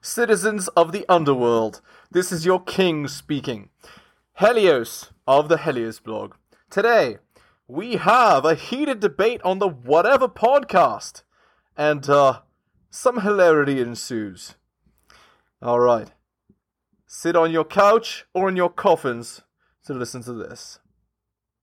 citizens 0.00 0.68
of 0.68 0.92
the 0.92 1.04
underworld. 1.08 1.80
This 2.10 2.32
is 2.32 2.46
your 2.46 2.60
king 2.60 3.08
speaking. 3.08 3.70
Helios 4.38 5.10
of 5.26 5.48
the 5.48 5.58
Helios 5.58 6.00
blog. 6.00 6.34
Today, 6.70 7.18
we 7.68 7.96
have 7.96 8.44
a 8.44 8.54
heated 8.54 9.00
debate 9.00 9.40
on 9.42 9.58
the 9.58 9.68
Whatever 9.68 10.28
podcast, 10.28 11.22
and 11.76 12.08
uh, 12.08 12.40
some 12.90 13.22
hilarity 13.22 13.80
ensues. 13.80 14.54
All 15.60 15.80
right. 15.80 16.12
Sit 17.06 17.34
on 17.34 17.50
your 17.50 17.64
couch 17.64 18.26
or 18.34 18.48
in 18.48 18.56
your 18.56 18.68
coffins 18.70 19.42
to 19.86 19.94
listen 19.94 20.22
to 20.24 20.32
this. 20.32 20.78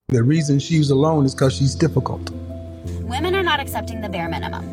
The 0.10 0.24
reason 0.24 0.60
she's 0.60 0.90
alone 0.90 1.26
is 1.26 1.34
because 1.34 1.54
she's 1.54 1.76
difficult. 1.76 2.30
Women 3.02 3.36
are 3.36 3.44
not 3.44 3.60
accepting 3.60 4.02
the 4.02 4.10
bare 4.10 4.28
minimum. 4.28 4.66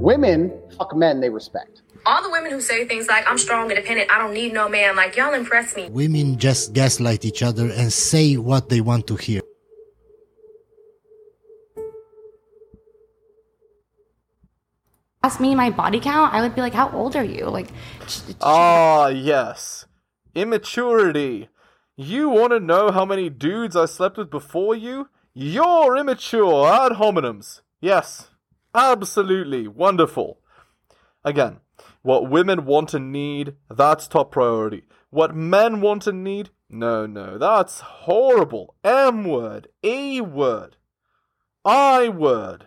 Women 0.00 0.52
fuck 0.76 0.94
men 0.94 1.20
they 1.20 1.30
respect. 1.30 1.83
All 2.06 2.22
the 2.22 2.30
women 2.30 2.52
who 2.52 2.60
say 2.60 2.86
things 2.86 3.08
like, 3.08 3.24
I'm 3.26 3.38
strong, 3.38 3.70
independent, 3.70 4.10
I 4.10 4.18
don't 4.18 4.34
need 4.34 4.52
no 4.52 4.68
man, 4.68 4.94
like, 4.94 5.16
y'all 5.16 5.32
impress 5.32 5.74
me. 5.74 5.88
Women 5.90 6.38
just 6.38 6.74
gaslight 6.74 7.24
each 7.24 7.42
other 7.42 7.70
and 7.70 7.92
say 7.92 8.36
what 8.36 8.68
they 8.68 8.80
want 8.80 9.06
to 9.06 9.16
hear. 9.16 9.40
ask 15.24 15.40
me 15.40 15.54
my 15.54 15.70
body 15.70 15.98
count, 15.98 16.34
I 16.34 16.42
would 16.42 16.54
be 16.54 16.60
like, 16.60 16.74
"How 16.74 16.90
old 16.90 17.16
are 17.16 17.24
you?" 17.24 17.46
Like, 17.46 17.68
Ah, 18.40 19.08
yes. 19.08 19.86
Immaturity. 20.34 21.48
You 21.96 22.28
want 22.28 22.52
to 22.52 22.60
know 22.60 22.90
how 22.90 23.04
many 23.04 23.30
dudes 23.30 23.74
I 23.74 23.86
slept 23.86 24.18
with 24.18 24.30
before 24.30 24.74
you? 24.74 25.08
You're 25.32 25.96
immature 25.96 26.68
ad 26.68 26.92
hominems. 26.92 27.62
Yes, 27.80 28.28
absolutely 28.74 29.66
wonderful. 29.66 30.38
Again, 31.24 31.60
what 32.04 32.28
women 32.28 32.66
want 32.66 32.92
and 32.92 33.10
need, 33.10 33.54
that's 33.70 34.06
top 34.06 34.30
priority. 34.30 34.84
What 35.08 35.34
men 35.34 35.80
want 35.80 36.06
and 36.06 36.22
need, 36.22 36.50
no, 36.68 37.06
no, 37.06 37.38
that's 37.38 37.80
horrible. 37.80 38.74
M 38.84 39.24
word, 39.24 39.68
E 39.82 40.20
word, 40.20 40.76
I 41.64 42.10
word. 42.10 42.66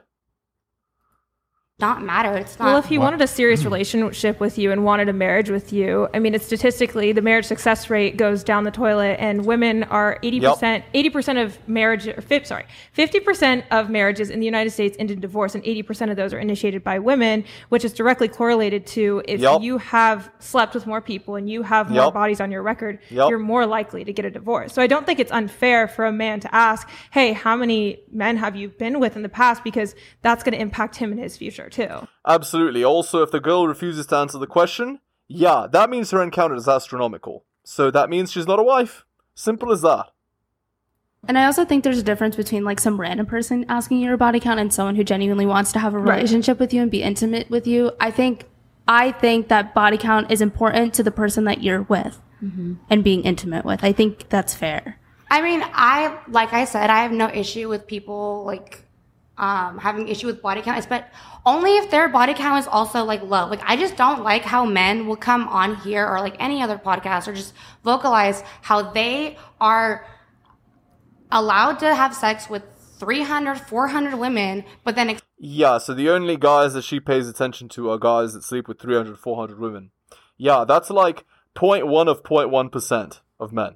Not 1.79 2.01
matter. 2.01 2.35
It's 2.35 2.57
not. 2.57 2.65
Well, 2.65 2.77
if 2.77 2.85
he 2.85 2.97
wanted 2.97 3.21
a 3.21 3.27
serious 3.27 3.59
mm-hmm. 3.59 3.69
relationship 3.69 4.39
with 4.39 4.57
you 4.57 4.71
and 4.71 4.83
wanted 4.83 5.09
a 5.09 5.13
marriage 5.13 5.51
with 5.51 5.71
you, 5.71 6.07
I 6.11 6.17
mean, 6.17 6.33
it's 6.33 6.43
statistically 6.43 7.11
the 7.11 7.21
marriage 7.21 7.45
success 7.45 7.91
rate 7.91 8.17
goes 8.17 8.43
down 8.43 8.63
the 8.63 8.71
toilet, 8.71 9.17
and 9.19 9.45
women 9.45 9.83
are 9.83 10.17
eighty 10.23 10.39
percent, 10.39 10.85
eighty 10.95 11.11
percent 11.11 11.37
of 11.37 11.55
marriage, 11.69 12.07
or 12.07 12.19
fif- 12.19 12.47
sorry, 12.47 12.65
fifty 12.93 13.19
percent 13.19 13.63
of 13.69 13.91
marriages 13.91 14.31
in 14.31 14.39
the 14.39 14.45
United 14.47 14.71
States 14.71 14.97
end 14.97 15.11
in 15.11 15.19
divorce, 15.19 15.53
and 15.53 15.63
eighty 15.67 15.83
percent 15.83 16.09
of 16.09 16.17
those 16.17 16.33
are 16.33 16.39
initiated 16.39 16.83
by 16.83 16.97
women, 16.97 17.45
which 17.69 17.85
is 17.85 17.93
directly 17.93 18.27
correlated 18.27 18.87
to 18.87 19.21
if 19.27 19.39
Yup. 19.39 19.61
you 19.61 19.77
have 19.77 20.31
slept 20.39 20.73
with 20.73 20.87
more 20.87 20.99
people 20.99 21.35
and 21.35 21.47
you 21.47 21.61
have 21.61 21.91
more 21.91 22.05
Yup. 22.05 22.13
bodies 22.15 22.41
on 22.41 22.49
your 22.49 22.63
record, 22.63 22.97
Yup. 23.11 23.29
you're 23.29 23.37
more 23.37 23.67
likely 23.67 24.03
to 24.03 24.11
get 24.11 24.25
a 24.25 24.31
divorce. 24.31 24.73
So 24.73 24.81
I 24.81 24.87
don't 24.87 25.05
think 25.05 25.19
it's 25.19 25.31
unfair 25.31 25.87
for 25.87 26.05
a 26.05 26.11
man 26.11 26.39
to 26.39 26.55
ask, 26.55 26.89
"Hey, 27.11 27.33
how 27.33 27.55
many 27.55 27.99
men 28.11 28.35
have 28.37 28.55
you 28.55 28.69
been 28.69 28.99
with 28.99 29.15
in 29.15 29.21
the 29.21 29.29
past?" 29.29 29.63
Because 29.63 29.93
that's 30.23 30.43
going 30.43 30.53
to 30.53 30.59
impact 30.59 30.95
him 30.95 31.11
in 31.11 31.19
his 31.19 31.37
future 31.37 31.66
too. 31.69 32.07
Absolutely. 32.25 32.83
Also, 32.83 33.21
if 33.21 33.31
the 33.31 33.39
girl 33.39 33.67
refuses 33.67 34.05
to 34.07 34.15
answer 34.15 34.37
the 34.37 34.47
question, 34.47 34.99
yeah, 35.27 35.67
that 35.71 35.89
means 35.89 36.11
her 36.11 36.23
encounter 36.23 36.55
is 36.55 36.67
astronomical. 36.67 37.45
So 37.63 37.91
that 37.91 38.09
means 38.09 38.31
she's 38.31 38.47
not 38.47 38.59
a 38.59 38.63
wife. 38.63 39.05
Simple 39.35 39.71
as 39.71 39.81
that. 39.81 40.07
And 41.27 41.37
I 41.37 41.45
also 41.45 41.65
think 41.65 41.83
there's 41.83 41.97
a 41.97 42.03
difference 42.03 42.35
between 42.35 42.63
like 42.63 42.79
some 42.79 42.99
random 42.99 43.25
person 43.25 43.65
asking 43.67 43.99
your 43.99 44.15
body 44.17 44.39
count 44.39 44.59
and 44.59 44.73
someone 44.73 44.95
who 44.95 45.03
genuinely 45.03 45.45
wants 45.45 45.71
to 45.73 45.79
have 45.79 45.93
a 45.93 45.99
Right. 45.99 46.15
relationship 46.15 46.59
with 46.59 46.73
you 46.73 46.81
and 46.81 46.91
be 46.91 47.03
intimate 47.03 47.49
with 47.49 47.67
you. 47.67 47.91
I 47.99 48.11
think 48.11 48.45
I 48.87 49.11
think 49.11 49.49
that 49.49 49.73
body 49.73 49.97
count 49.97 50.31
is 50.31 50.39
important 50.39 50.93
to 50.93 51.03
the 51.03 51.11
person 51.11 51.43
that 51.43 51.61
you're 51.61 51.81
with 51.83 52.21
mm-hmm. 52.41 52.75
and 52.89 53.03
being 53.03 53.23
intimate 53.23 53.65
with. 53.65 53.83
I 53.83 53.91
think 53.91 54.29
that's 54.29 54.53
fair. 54.53 54.97
I 55.29 55.41
mean, 55.41 55.61
I 55.63 56.17
like 56.29 56.53
I 56.53 56.63
said, 56.63 56.89
I 56.89 56.99
have 57.03 57.11
no 57.11 57.27
issue 57.27 57.67
with 57.67 57.85
people 57.85 58.43
like 58.45 58.86
um, 59.37 59.77
having 59.77 60.07
issue 60.07 60.27
with 60.27 60.41
body 60.41 60.61
count, 60.61 60.79
is, 60.79 60.85
but 60.85 61.09
only 61.45 61.77
if 61.77 61.89
their 61.91 62.09
body 62.09 62.33
count 62.33 62.59
is 62.59 62.67
also 62.67 63.03
like 63.03 63.21
low. 63.21 63.47
Like 63.47 63.61
I 63.63 63.75
just 63.75 63.95
don't 63.95 64.23
like 64.23 64.43
how 64.43 64.65
men 64.65 65.07
will 65.07 65.15
come 65.15 65.47
on 65.47 65.75
here 65.77 66.07
or 66.07 66.19
like 66.19 66.35
any 66.39 66.61
other 66.61 66.77
podcast 66.77 67.27
or 67.27 67.33
just 67.33 67.53
vocalize 67.83 68.43
how 68.61 68.91
they 68.91 69.37
are 69.61 70.05
allowed 71.31 71.79
to 71.79 71.93
have 71.93 72.15
sex 72.15 72.49
with 72.49 72.63
300, 72.99 73.59
400 73.59 74.15
women, 74.15 74.63
but 74.83 74.95
then 74.95 75.09
ex- 75.09 75.21
Yeah, 75.37 75.77
so 75.77 75.93
the 75.93 76.09
only 76.09 76.35
guys 76.35 76.73
that 76.73 76.83
she 76.83 76.99
pays 76.99 77.27
attention 77.27 77.69
to 77.69 77.91
are 77.91 77.97
guys 77.99 78.33
that 78.33 78.43
sleep 78.43 78.67
with 78.67 78.79
300, 78.79 79.17
400 79.19 79.59
women. 79.59 79.91
Yeah, 80.37 80.65
that's 80.65 80.89
like 80.89 81.25
0.1 81.55 82.07
of 82.07 82.23
0.1% 82.23 83.19
of 83.39 83.53
men. 83.53 83.75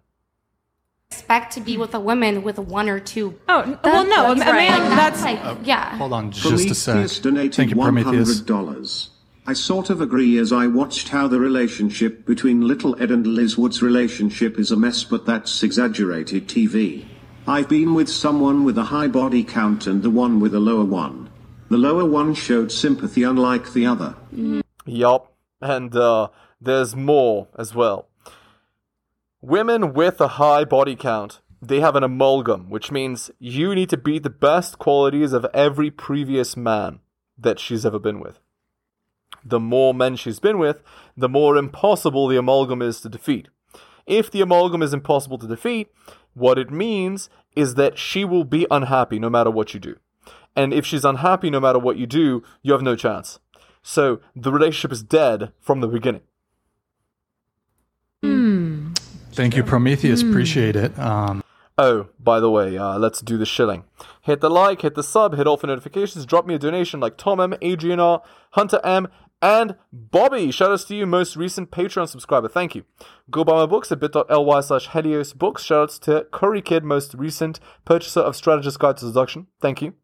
Expect 1.11 1.51
to 1.53 1.59
be 1.61 1.77
with 1.77 1.93
a 1.93 1.99
woman 1.99 2.41
with 2.41 2.57
one 2.57 2.87
or 2.87 2.99
two. 2.99 3.37
Oh, 3.49 3.61
n- 3.61 3.77
well, 3.83 4.05
no, 4.05 4.27
a, 4.27 4.31
a 4.31 4.35
That's 4.35 4.49
right. 4.51 4.69
man, 4.69 4.79
Like, 4.89 4.89
that's, 4.97 5.23
like, 5.23 5.57
yeah. 5.63 5.97
Hold 5.97 6.13
on 6.13 6.31
just 6.31 6.69
a 6.69 6.73
sec. 6.75 6.93
Prometheus 6.93 7.19
donated 7.19 7.53
Thank 7.55 7.69
you, 7.71 7.75
Prometheus. 7.75 8.41
$100. 8.41 9.09
I 9.45 9.53
sort 9.53 9.89
of 9.89 9.99
agree 9.99 10.37
as 10.37 10.53
I 10.53 10.67
watched 10.67 11.09
how 11.09 11.27
the 11.27 11.39
relationship 11.39 12.25
between 12.25 12.61
Little 12.61 12.95
Ed 13.01 13.11
and 13.11 13.27
Liz 13.27 13.57
Wood's 13.57 13.81
relationship 13.81 14.57
is 14.57 14.71
a 14.71 14.77
mess, 14.77 15.03
but 15.03 15.25
that's 15.25 15.61
exaggerated 15.63 16.47
TV. 16.47 17.05
I've 17.45 17.67
been 17.67 17.93
with 17.93 18.07
someone 18.07 18.63
with 18.63 18.77
a 18.77 18.83
high 18.83 19.07
body 19.07 19.43
count 19.43 19.87
and 19.87 20.03
the 20.03 20.11
one 20.11 20.39
with 20.39 20.53
a 20.55 20.59
lower 20.59 20.85
one. 20.85 21.29
The 21.69 21.77
lower 21.77 22.05
one 22.05 22.33
showed 22.35 22.71
sympathy 22.71 23.23
unlike 23.23 23.73
the 23.73 23.85
other. 23.85 24.15
Yup. 24.85 25.33
And 25.59 25.93
uh, 25.95 26.29
there's 26.61 26.95
more 26.95 27.47
as 27.57 27.73
well. 27.75 28.07
Women 29.43 29.93
with 29.93 30.21
a 30.21 30.27
high 30.27 30.65
body 30.65 30.95
count, 30.95 31.39
they 31.63 31.79
have 31.79 31.95
an 31.95 32.03
amalgam, 32.03 32.69
which 32.69 32.91
means 32.91 33.31
you 33.39 33.73
need 33.73 33.89
to 33.89 33.97
beat 33.97 34.21
the 34.21 34.29
best 34.29 34.77
qualities 34.77 35.33
of 35.33 35.47
every 35.51 35.89
previous 35.89 36.55
man 36.55 36.99
that 37.39 37.59
she's 37.59 37.83
ever 37.83 37.97
been 37.97 38.19
with. 38.19 38.39
The 39.43 39.59
more 39.59 39.95
men 39.95 40.15
she's 40.15 40.39
been 40.39 40.59
with, 40.59 40.83
the 41.17 41.27
more 41.27 41.57
impossible 41.57 42.27
the 42.27 42.37
amalgam 42.37 42.83
is 42.83 43.01
to 43.01 43.09
defeat. 43.09 43.47
If 44.05 44.29
the 44.29 44.41
amalgam 44.41 44.83
is 44.83 44.93
impossible 44.93 45.39
to 45.39 45.47
defeat, 45.47 45.91
what 46.35 46.59
it 46.59 46.69
means 46.69 47.27
is 47.55 47.73
that 47.73 47.97
she 47.97 48.23
will 48.23 48.43
be 48.43 48.67
unhappy 48.69 49.17
no 49.17 49.31
matter 49.31 49.49
what 49.49 49.73
you 49.73 49.79
do. 49.79 49.95
And 50.55 50.71
if 50.71 50.85
she's 50.85 51.03
unhappy 51.03 51.49
no 51.49 51.59
matter 51.59 51.79
what 51.79 51.97
you 51.97 52.05
do, 52.05 52.43
you 52.61 52.73
have 52.73 52.83
no 52.83 52.95
chance. 52.95 53.39
So 53.81 54.21
the 54.35 54.51
relationship 54.51 54.91
is 54.91 55.01
dead 55.01 55.51
from 55.59 55.81
the 55.81 55.87
beginning. 55.87 56.21
Thank 59.33 59.55
you, 59.55 59.63
Prometheus. 59.63 60.21
Appreciate 60.21 60.75
it. 60.75 60.97
Um, 60.99 61.43
Oh, 61.77 62.09
by 62.19 62.39
the 62.39 62.51
way, 62.51 62.77
uh, 62.77 62.99
let's 62.99 63.21
do 63.21 63.37
the 63.39 63.45
shilling. 63.45 63.85
Hit 64.21 64.39
the 64.41 64.51
like, 64.51 64.81
hit 64.81 64.93
the 64.93 65.01
sub, 65.01 65.35
hit 65.35 65.47
all 65.47 65.57
for 65.57 65.65
notifications, 65.65 66.27
drop 66.27 66.45
me 66.45 66.53
a 66.53 66.59
donation 66.59 66.99
like 66.99 67.17
Tom 67.17 67.39
M, 67.39 67.55
Adrian 67.59 67.99
R, 67.99 68.21
Hunter 68.51 68.79
M, 68.83 69.07
and 69.41 69.75
Bobby. 69.91 70.51
Shout 70.51 70.71
outs 70.71 70.83
to 70.85 70.95
you, 70.95 71.07
most 71.07 71.35
recent 71.35 71.71
Patreon 71.71 72.07
subscriber. 72.07 72.47
Thank 72.47 72.75
you. 72.75 72.83
Go 73.31 73.43
buy 73.43 73.53
my 73.53 73.65
books 73.65 73.91
at 73.91 73.99
bit.ly 73.99 74.61
slash 74.61 74.89
Helios 74.89 75.33
books. 75.33 75.63
Shout 75.63 75.83
outs 75.83 75.99
to 75.99 76.27
Curry 76.31 76.61
Kid, 76.61 76.83
most 76.83 77.15
recent 77.15 77.59
purchaser 77.83 78.19
of 78.19 78.35
Strategist 78.35 78.77
Guide 78.77 78.97
to 78.97 79.05
Seduction. 79.05 79.47
Thank 79.59 79.81
you. 79.81 79.95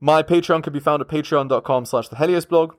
My 0.00 0.22
Patreon 0.22 0.62
can 0.62 0.74
be 0.74 0.80
found 0.80 1.00
at 1.00 1.08
patreon.com 1.08 1.86
slash 1.86 2.08
the 2.08 2.16
Helios 2.16 2.44
blog. 2.44 2.74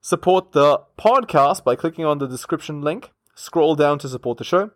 Support 0.00 0.52
the 0.52 0.82
podcast 0.96 1.64
by 1.64 1.74
clicking 1.74 2.04
on 2.04 2.18
the 2.18 2.28
description 2.28 2.82
link. 2.82 3.10
Scroll 3.34 3.74
down 3.74 3.98
to 4.00 4.08
support 4.08 4.38
the 4.38 4.44
show. 4.44 4.70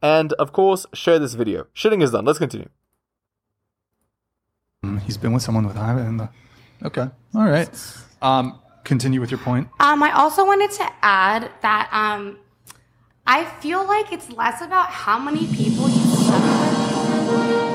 And 0.00 0.32
of 0.34 0.52
course, 0.52 0.86
share 0.92 1.18
this 1.18 1.34
video. 1.34 1.66
Shitting 1.74 2.02
is 2.02 2.10
done. 2.10 2.24
Let's 2.24 2.38
continue. 2.38 2.68
he's 5.04 5.16
been 5.16 5.32
with 5.32 5.42
someone 5.42 5.66
with 5.66 5.76
high. 5.76 6.00
And 6.00 6.20
the, 6.20 6.28
okay. 6.84 7.08
All 7.34 7.44
right. 7.44 7.68
Um, 8.20 8.60
continue 8.84 9.20
with 9.20 9.30
your 9.30 9.38
point. 9.38 9.68
Um, 9.78 10.02
I 10.02 10.12
also 10.12 10.44
wanted 10.44 10.70
to 10.72 10.92
add 11.02 11.50
that 11.62 11.88
um, 11.92 12.38
I 13.26 13.44
feel 13.60 13.86
like 13.86 14.12
it's 14.12 14.30
less 14.30 14.60
about 14.60 14.88
how 14.88 15.18
many 15.18 15.46
people 15.46 15.88
you 15.88 16.04
slept 16.16 16.44
with. 17.28 17.71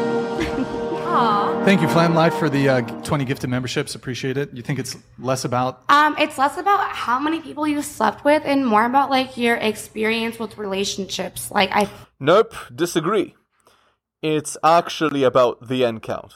Aw. 1.67 1.69
Thank 1.69 1.81
you, 1.81 1.89
Flam 1.89 2.15
Life, 2.15 2.33
for 2.35 2.49
the 2.49 2.69
uh, 2.69 2.81
20 3.03 3.25
gifted 3.25 3.49
memberships. 3.49 3.93
Appreciate 3.93 4.37
it. 4.37 4.53
You 4.53 4.61
think 4.61 4.79
it's 4.79 4.95
less 5.19 5.43
about 5.43 5.83
Um, 5.89 6.15
it's 6.17 6.37
less 6.37 6.57
about 6.57 6.79
how 6.91 7.19
many 7.19 7.41
people 7.41 7.67
you 7.67 7.81
slept 7.81 8.23
with 8.23 8.43
and 8.45 8.65
more 8.65 8.85
about 8.85 9.09
like 9.09 9.35
your 9.35 9.57
experience 9.57 10.39
with 10.39 10.57
relationships. 10.57 11.51
Like 11.51 11.69
I 11.73 11.89
Nope, 12.21 12.55
disagree. 12.73 13.35
It's 14.21 14.55
actually 14.63 15.23
about 15.23 15.67
the 15.67 15.83
N 15.83 15.99
count. 15.99 16.35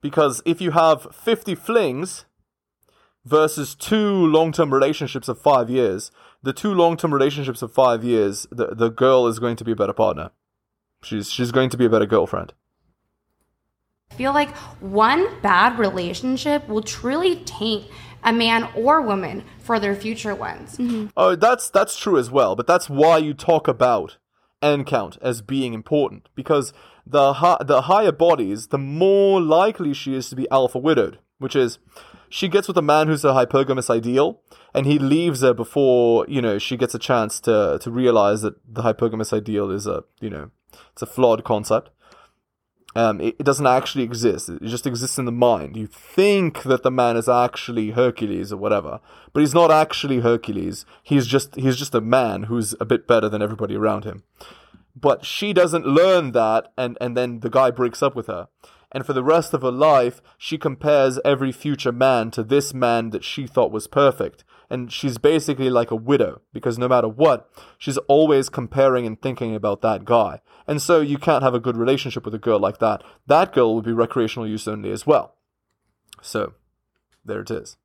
Because 0.00 0.42
if 0.44 0.60
you 0.60 0.72
have 0.72 1.06
50 1.14 1.54
flings 1.54 2.24
versus 3.24 3.76
two 3.76 4.26
long 4.26 4.50
term 4.50 4.74
relationships 4.74 5.28
of 5.28 5.40
five 5.40 5.70
years, 5.70 6.10
the 6.42 6.52
two 6.52 6.74
long 6.74 6.96
term 6.96 7.14
relationships 7.14 7.62
of 7.62 7.70
five 7.72 8.02
years, 8.02 8.48
the, 8.50 8.74
the 8.74 8.88
girl 8.88 9.28
is 9.28 9.38
going 9.38 9.54
to 9.54 9.64
be 9.64 9.70
a 9.70 9.76
better 9.76 9.92
partner. 9.92 10.32
She's, 11.04 11.30
she's 11.30 11.52
going 11.52 11.70
to 11.70 11.76
be 11.76 11.84
a 11.84 11.88
better 11.88 12.06
girlfriend. 12.06 12.54
Feel 14.16 14.32
like 14.32 14.54
one 14.80 15.40
bad 15.40 15.78
relationship 15.78 16.68
will 16.68 16.82
truly 16.82 17.36
taint 17.36 17.86
a 18.24 18.32
man 18.32 18.68
or 18.74 19.00
woman 19.00 19.44
for 19.58 19.78
their 19.78 19.94
future 19.94 20.34
ones. 20.34 20.76
Mm-hmm. 20.76 21.06
Oh, 21.16 21.36
that's 21.36 21.70
that's 21.70 21.96
true 21.96 22.18
as 22.18 22.30
well. 22.30 22.56
But 22.56 22.66
that's 22.66 22.90
why 22.90 23.18
you 23.18 23.34
talk 23.34 23.68
about 23.68 24.18
N 24.60 24.84
count 24.84 25.18
as 25.22 25.40
being 25.40 25.72
important 25.72 26.28
because 26.34 26.72
the 27.06 27.34
hi- 27.34 27.62
the 27.64 27.82
higher 27.82 28.12
bodies, 28.12 28.68
the 28.68 28.78
more 28.78 29.40
likely 29.40 29.94
she 29.94 30.14
is 30.14 30.28
to 30.30 30.36
be 30.36 30.50
alpha 30.50 30.78
widowed, 30.78 31.18
which 31.38 31.54
is 31.54 31.78
she 32.28 32.48
gets 32.48 32.68
with 32.68 32.76
a 32.76 32.82
man 32.82 33.06
who's 33.06 33.24
a 33.24 33.28
hypergamous 33.28 33.88
ideal, 33.88 34.40
and 34.74 34.84
he 34.84 34.98
leaves 34.98 35.40
her 35.42 35.54
before 35.54 36.26
you 36.28 36.42
know 36.42 36.58
she 36.58 36.76
gets 36.76 36.94
a 36.94 36.98
chance 36.98 37.40
to 37.40 37.78
to 37.80 37.90
realize 37.90 38.42
that 38.42 38.54
the 38.66 38.82
hypergamous 38.82 39.32
ideal 39.32 39.70
is 39.70 39.86
a 39.86 40.02
you 40.20 40.28
know 40.28 40.50
it's 40.92 41.02
a 41.02 41.06
flawed 41.06 41.44
concept. 41.44 41.90
Um, 42.98 43.20
it, 43.20 43.36
it 43.38 43.44
doesn't 43.44 43.64
actually 43.64 44.02
exist. 44.02 44.48
It 44.48 44.64
just 44.64 44.84
exists 44.84 45.18
in 45.18 45.24
the 45.24 45.30
mind. 45.30 45.76
You 45.76 45.86
think 45.86 46.64
that 46.64 46.82
the 46.82 46.90
man 46.90 47.16
is 47.16 47.28
actually 47.28 47.90
Hercules 47.90 48.52
or 48.52 48.56
whatever, 48.56 48.98
but 49.32 49.38
he's 49.38 49.54
not 49.54 49.70
actually 49.70 50.18
Hercules. 50.18 50.84
He's 51.04 51.28
just 51.28 51.54
he's 51.54 51.76
just 51.76 51.94
a 51.94 52.00
man 52.00 52.44
who's 52.44 52.74
a 52.80 52.84
bit 52.84 53.06
better 53.06 53.28
than 53.28 53.40
everybody 53.40 53.76
around 53.76 54.02
him. 54.02 54.24
But 54.96 55.24
she 55.24 55.52
doesn't 55.52 55.86
learn 55.86 56.32
that, 56.32 56.72
and 56.76 56.98
and 57.00 57.16
then 57.16 57.38
the 57.38 57.50
guy 57.50 57.70
breaks 57.70 58.02
up 58.02 58.16
with 58.16 58.26
her. 58.26 58.48
And 58.90 59.06
for 59.06 59.12
the 59.12 59.22
rest 59.22 59.54
of 59.54 59.62
her 59.62 59.70
life, 59.70 60.20
she 60.36 60.58
compares 60.58 61.20
every 61.24 61.52
future 61.52 61.92
man 61.92 62.32
to 62.32 62.42
this 62.42 62.74
man 62.74 63.10
that 63.10 63.22
she 63.22 63.46
thought 63.46 63.70
was 63.70 63.86
perfect. 63.86 64.42
And 64.70 64.92
she's 64.92 65.16
basically 65.16 65.70
like 65.70 65.90
a 65.90 65.96
widow, 65.96 66.42
because 66.52 66.78
no 66.78 66.88
matter 66.88 67.08
what, 67.08 67.50
she's 67.78 67.96
always 68.08 68.48
comparing 68.48 69.06
and 69.06 69.20
thinking 69.20 69.54
about 69.54 69.80
that 69.82 70.04
guy. 70.04 70.40
And 70.66 70.82
so 70.82 71.00
you 71.00 71.16
can't 71.16 71.42
have 71.42 71.54
a 71.54 71.60
good 71.60 71.76
relationship 71.76 72.24
with 72.24 72.34
a 72.34 72.38
girl 72.38 72.60
like 72.60 72.78
that. 72.78 73.02
That 73.26 73.52
girl 73.52 73.74
would 73.74 73.84
be 73.84 73.92
recreational 73.92 74.46
use 74.46 74.68
only 74.68 74.90
as 74.90 75.06
well. 75.06 75.34
So, 76.20 76.52
there 77.24 77.40
it 77.40 77.50
is. 77.50 77.76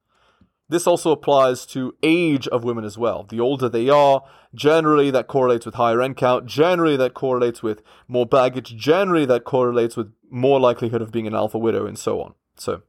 This 0.70 0.88
also 0.88 1.12
applies 1.12 1.66
to 1.68 1.96
age 2.02 2.48
of 2.48 2.64
women 2.64 2.84
as 2.84 2.98
well. 2.98 3.24
The 3.24 3.40
older 3.40 3.70
they 3.70 3.90
are, 3.90 4.24
generally 4.56 5.12
that 5.12 5.28
correlates 5.28 5.66
with 5.66 5.76
higher 5.76 6.02
N 6.02 6.16
count, 6.16 6.46
generally 6.48 6.98
that 6.98 7.14
correlates 7.14 7.62
with 7.62 7.84
more 8.08 8.26
baggage, 8.26 8.76
generally 8.76 9.26
that 9.26 9.44
correlates 9.44 9.96
with 9.96 10.14
more 10.30 10.60
likelihood 10.60 11.02
of 11.02 11.12
being 11.12 11.28
an 11.28 11.36
alpha 11.36 11.58
widow, 11.58 11.86
and 11.86 11.98
so 11.98 12.22
on. 12.22 12.34
So, 12.56 12.82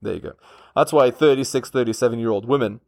there 0.00 0.14
you 0.14 0.20
go. 0.20 0.32
That's 0.74 0.92
why 0.92 1.10
36, 1.10 1.70
37 1.70 2.18
year 2.18 2.30
old 2.30 2.46
women, 2.46 2.80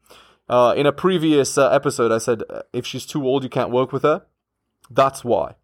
uh, 0.49 0.75
in 0.77 0.87
a 0.87 0.93
previous 0.93 1.59
uh, 1.59 1.71
episode, 1.71 2.13
I 2.13 2.19
said 2.19 2.43
uh, 2.49 2.63
if 2.73 2.87
she's 2.87 3.07
too 3.07 3.25
old, 3.27 3.43
you 3.43 3.51
can't 3.51 3.71
work 3.71 3.93
with 3.93 4.03
her. 4.03 4.23
That's 4.91 5.25
why. 5.25 5.55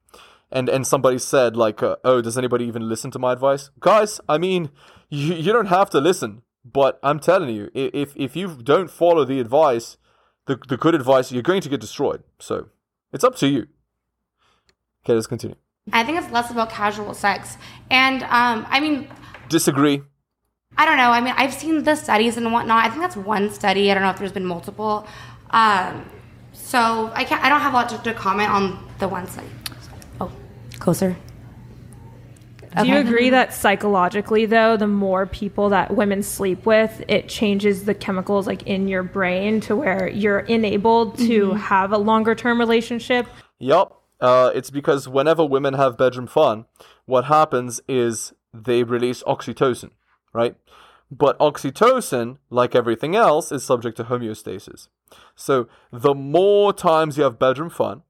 And 0.51 0.69
and 0.69 0.87
somebody 0.87 1.19
said 1.19 1.57
like, 1.57 1.83
uh, 1.83 1.97
oh, 2.05 2.21
does 2.21 2.39
anybody 2.39 2.65
even 2.67 2.89
listen 2.89 3.11
to 3.13 3.19
my 3.19 3.33
advice, 3.33 3.71
guys? 3.81 4.21
I 4.29 4.39
mean, 4.39 4.71
you 5.09 5.35
you 5.35 5.53
don't 5.53 5.67
have 5.67 5.91
to 5.91 6.01
listen. 6.01 6.43
But 6.65 6.99
I'm 7.03 7.21
telling 7.21 7.55
you, 7.55 7.71
if 7.75 8.17
if 8.17 8.35
you 8.37 8.57
don't 8.63 8.91
follow 8.91 9.25
the 9.25 9.39
advice, 9.39 9.99
the 10.47 10.59
the 10.69 10.77
good 10.77 10.95
advice, 10.95 11.31
you're 11.31 11.43
going 11.43 11.61
to 11.61 11.69
get 11.69 11.81
destroyed. 11.81 12.23
So 12.39 12.69
it's 13.13 13.25
up 13.25 13.37
to 13.37 13.49
you. 13.49 13.67
Okay, 15.05 15.13
let's 15.13 15.27
continue. 15.27 15.57
I 15.93 16.03
think 16.03 16.17
it's 16.19 16.31
less 16.33 16.51
about 16.51 16.71
casual 16.71 17.13
sex. 17.13 17.59
And 17.91 18.23
um, 18.23 18.67
I 18.71 18.81
mean, 18.81 19.09
Disagree. 19.49 20.03
I 20.77 20.85
don't 20.87 20.97
know. 20.97 21.11
I 21.11 21.21
mean, 21.21 21.35
I've 21.37 21.55
seen 21.55 21.85
the 21.85 21.95
studies 21.95 22.37
and 22.37 22.53
whatnot. 22.53 22.85
I 22.85 22.89
think 22.89 23.01
that's 23.01 23.17
one 23.17 23.51
study. 23.53 23.91
I 23.91 23.95
don't 23.95 24.03
know 24.03 24.11
if 24.11 24.19
there's 24.19 24.33
been 24.33 24.45
multiple. 24.47 25.07
Um, 25.51 26.05
so 26.53 27.11
I 27.15 27.25
can't. 27.25 27.43
I 27.45 27.49
don't 27.49 27.61
have 27.61 27.73
a 27.73 27.77
lot 27.77 27.89
to, 27.91 27.99
to 27.99 28.15
comment 28.15 28.51
on 28.51 28.89
the 28.99 29.07
one 29.09 29.27
study. 29.29 29.47
Oh, 30.21 30.33
closer. 30.79 31.17
Do 32.83 32.89
you 32.89 32.97
agree 32.97 33.31
that 33.31 33.55
psychologically, 33.55 34.47
though, 34.47 34.77
the 34.77 34.89
more 34.89 35.27
people 35.27 35.69
that 35.69 35.95
women 35.95 36.25
sleep 36.25 36.67
with, 36.67 37.05
it 37.07 37.29
changes 37.29 37.85
the 37.85 37.95
chemicals 37.95 38.49
like 38.49 38.65
in 38.65 38.89
your 38.89 39.05
brain 39.05 39.61
to 39.61 39.77
where 39.77 40.09
you're 40.09 40.41
enabled 40.41 41.17
to 41.19 41.51
Mm-hmm. 41.51 41.57
have 41.57 41.93
a 41.93 41.99
longer 41.99 42.35
term 42.35 42.59
relationship? 42.59 43.29
Yup. 43.61 44.03
Uh, 44.21 44.51
it's 44.57 44.71
because 44.71 45.09
whenever 45.09 45.45
women 45.45 45.75
have 45.75 45.97
bedroom 45.97 46.27
fun, 46.27 46.65
what 47.05 47.27
happens 47.27 47.81
is 47.87 48.33
they 48.53 48.83
release 48.83 49.23
oxytocin, 49.23 49.91
right? 50.35 50.57
But 51.11 51.39
oxytocin, 51.39 52.39
like 52.51 52.75
everything 52.75 53.17
else, 53.17 53.53
is 53.53 53.65
subject 53.65 53.97
to 53.99 54.05
homeostasis. 54.05 54.89
So 55.35 55.69
the 55.93 56.15
more 56.15 56.73
times 56.73 57.17
you 57.17 57.25
have 57.25 57.39
bedroom 57.39 57.71
fun, 57.71 58.03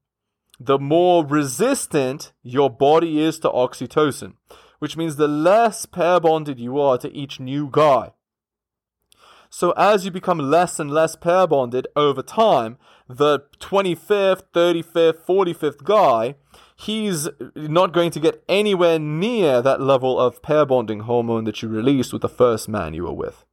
the 0.59 0.79
more 0.79 1.25
resistant 1.25 2.33
your 2.41 2.69
body 2.69 3.21
is 3.21 3.39
to 3.39 3.49
oxytocin, 3.49 4.33
which 4.79 4.97
means 4.97 5.15
the 5.15 5.27
less 5.27 5.85
pair 5.85 6.19
bonded 6.19 6.59
you 6.59 6.79
are 6.79 6.97
to 6.97 7.13
each 7.13 7.39
new 7.39 7.69
guy. 7.71 8.11
So 9.49 9.71
as 9.77 10.03
you 10.03 10.11
become 10.11 10.39
less 10.39 10.79
and 10.79 10.91
less 10.91 11.15
pair 11.15 11.47
bonded 11.47 11.87
over 11.95 12.21
time, 12.21 12.77
the 13.07 13.41
25th, 13.59 14.43
35th, 14.53 15.25
45th 15.25 15.83
guy, 15.83 16.35
he's 16.75 17.27
not 17.55 17.93
going 17.93 18.11
to 18.11 18.19
get 18.19 18.43
anywhere 18.49 18.99
near 18.99 19.61
that 19.61 19.81
level 19.81 20.19
of 20.19 20.41
pair 20.41 20.65
bonding 20.65 21.01
hormone 21.01 21.45
that 21.45 21.61
you 21.61 21.69
released 21.69 22.11
with 22.13 22.21
the 22.21 22.29
first 22.29 22.67
man 22.69 22.93
you 22.93 23.03
were 23.03 23.13
with. 23.13 23.45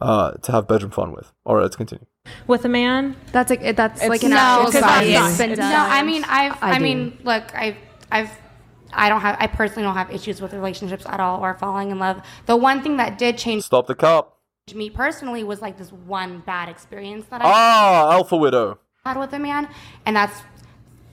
Uh, 0.00 0.32
to 0.32 0.50
have 0.50 0.66
bedroom 0.66 0.90
fun 0.90 1.12
with. 1.12 1.32
All 1.44 1.54
right, 1.54 1.62
let's 1.62 1.76
continue. 1.76 2.06
With 2.48 2.64
a 2.64 2.68
man? 2.68 3.14
That's 3.30 3.50
like 3.50 3.76
that's 3.76 4.00
It's 4.00 4.08
like 4.08 4.22
an 4.24 4.30
no, 4.30 4.36
actual 4.36 4.66
because 4.80 5.30
It's 5.30 5.38
been 5.38 5.58
No. 5.58 5.64
I 5.76 6.02
mean, 6.02 6.24
I've. 6.24 6.52
I 6.60 6.70
I, 6.72 6.78
do. 6.78 6.82
mean, 6.84 7.18
look, 7.22 7.54
I've. 7.54 7.76
I've. 8.10 8.30
I 8.92 9.08
don't 9.08 9.20
have. 9.20 9.36
I 9.38 9.46
personally 9.46 9.84
don't 9.84 9.94
have 9.94 10.10
issues 10.10 10.40
with 10.40 10.54
relationships 10.54 11.04
at 11.06 11.20
all 11.20 11.40
or 11.40 11.54
falling 11.54 11.90
in 11.90 11.98
love. 12.00 12.20
The 12.46 12.56
one 12.56 12.82
thing 12.82 12.96
that 12.96 13.16
did 13.16 13.38
change 13.38 13.62
Stop 13.62 13.86
the 13.86 13.94
cop. 13.94 14.38
me 14.74 14.90
personally 14.90 15.44
was 15.44 15.62
like 15.62 15.78
this 15.78 15.92
one 15.92 16.40
bad 16.40 16.68
experience 16.68 17.26
that 17.26 17.40
I 17.40 17.44
Ah, 17.46 18.12
Alpha 18.12 18.36
Widow. 18.36 18.78
had 19.04 19.16
with 19.18 19.32
a 19.32 19.38
man, 19.38 19.68
and 20.04 20.16
that's 20.16 20.42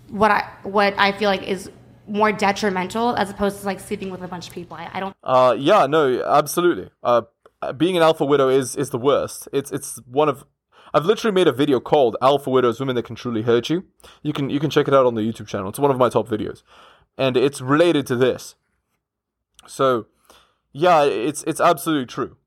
what 0.10 0.32
I 0.32 0.50
what 0.64 0.94
I 0.98 1.12
feel 1.12 1.30
like 1.30 1.44
is 1.44 1.70
more 2.08 2.32
detrimental 2.32 3.16
as 3.16 3.30
opposed 3.30 3.60
to 3.60 3.66
like 3.66 3.80
sleeping 3.80 4.10
with 4.10 4.22
a 4.22 4.28
bunch 4.28 4.48
of 4.48 4.54
people. 4.54 4.76
I, 4.76 4.90
I 4.94 5.00
don't. 5.00 5.16
Uh, 5.24 5.56
yeah, 5.58 5.86
no, 5.86 6.24
absolutely. 6.24 6.90
Uh, 7.04 7.24
being 7.78 7.98
an 7.98 8.04
alpha 8.04 8.26
widow 8.26 8.50
is 8.50 8.76
is 8.76 8.90
the 8.90 8.98
worst. 8.98 9.48
It's 9.54 9.72
it's 9.72 10.00
one 10.06 10.30
of 10.30 10.46
I've 10.94 11.06
literally 11.06 11.34
made 11.34 11.48
a 11.48 11.52
video 11.52 11.80
called 11.80 12.18
"Alpha 12.22 12.50
Widows: 12.50 12.80
Women 12.80 12.96
That 12.96 13.04
Can 13.04 13.16
Truly 13.16 13.44
Hurt 13.44 13.70
You." 13.70 13.86
You 14.24 14.34
can 14.34 14.50
you 14.50 14.60
can 14.60 14.70
check 14.70 14.88
it 14.88 14.94
out 14.94 15.06
on 15.06 15.16
the 15.16 15.22
YouTube 15.22 15.48
channel. 15.48 15.70
It's 15.70 15.80
one 15.80 15.92
of 15.92 15.98
my 15.98 16.10
top 16.10 16.28
videos, 16.28 16.64
and 17.18 17.38
it's 17.38 17.62
related 17.62 18.08
to 18.08 18.16
this. 18.16 18.56
So, 19.68 20.08
yeah, 20.72 21.04
it's 21.04 21.44
it's 21.44 21.60
absolutely 21.60 22.08
true. 22.08 22.38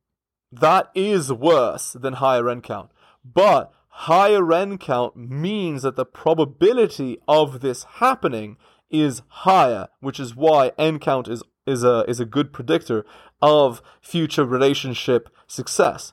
That 0.51 0.91
is 0.95 1.33
worse 1.33 1.93
than 1.93 2.15
higher 2.15 2.49
N 2.49 2.61
count, 2.61 2.91
but 3.25 3.73
higher 3.93 4.53
N 4.53 4.79
count 4.79 5.17
means 5.17 5.83
that 5.83 5.97
the 5.97 6.07
probability 6.07 7.19
of 7.29 7.61
this 7.61 7.85
happening 7.85 8.57
is 8.91 9.23
higher, 9.29 9.89
which 10.01 10.19
is 10.19 10.35
why 10.35 10.73
N 10.79 10.99
count 10.99 11.29
is 11.29 11.43
is 11.67 11.85
a 11.85 12.05
is 12.09 12.19
a 12.19 12.25
good 12.25 12.53
predictor 12.53 13.05
of 13.41 13.83
future 14.01 14.45
relationship 14.45 15.29
success. 15.47 16.13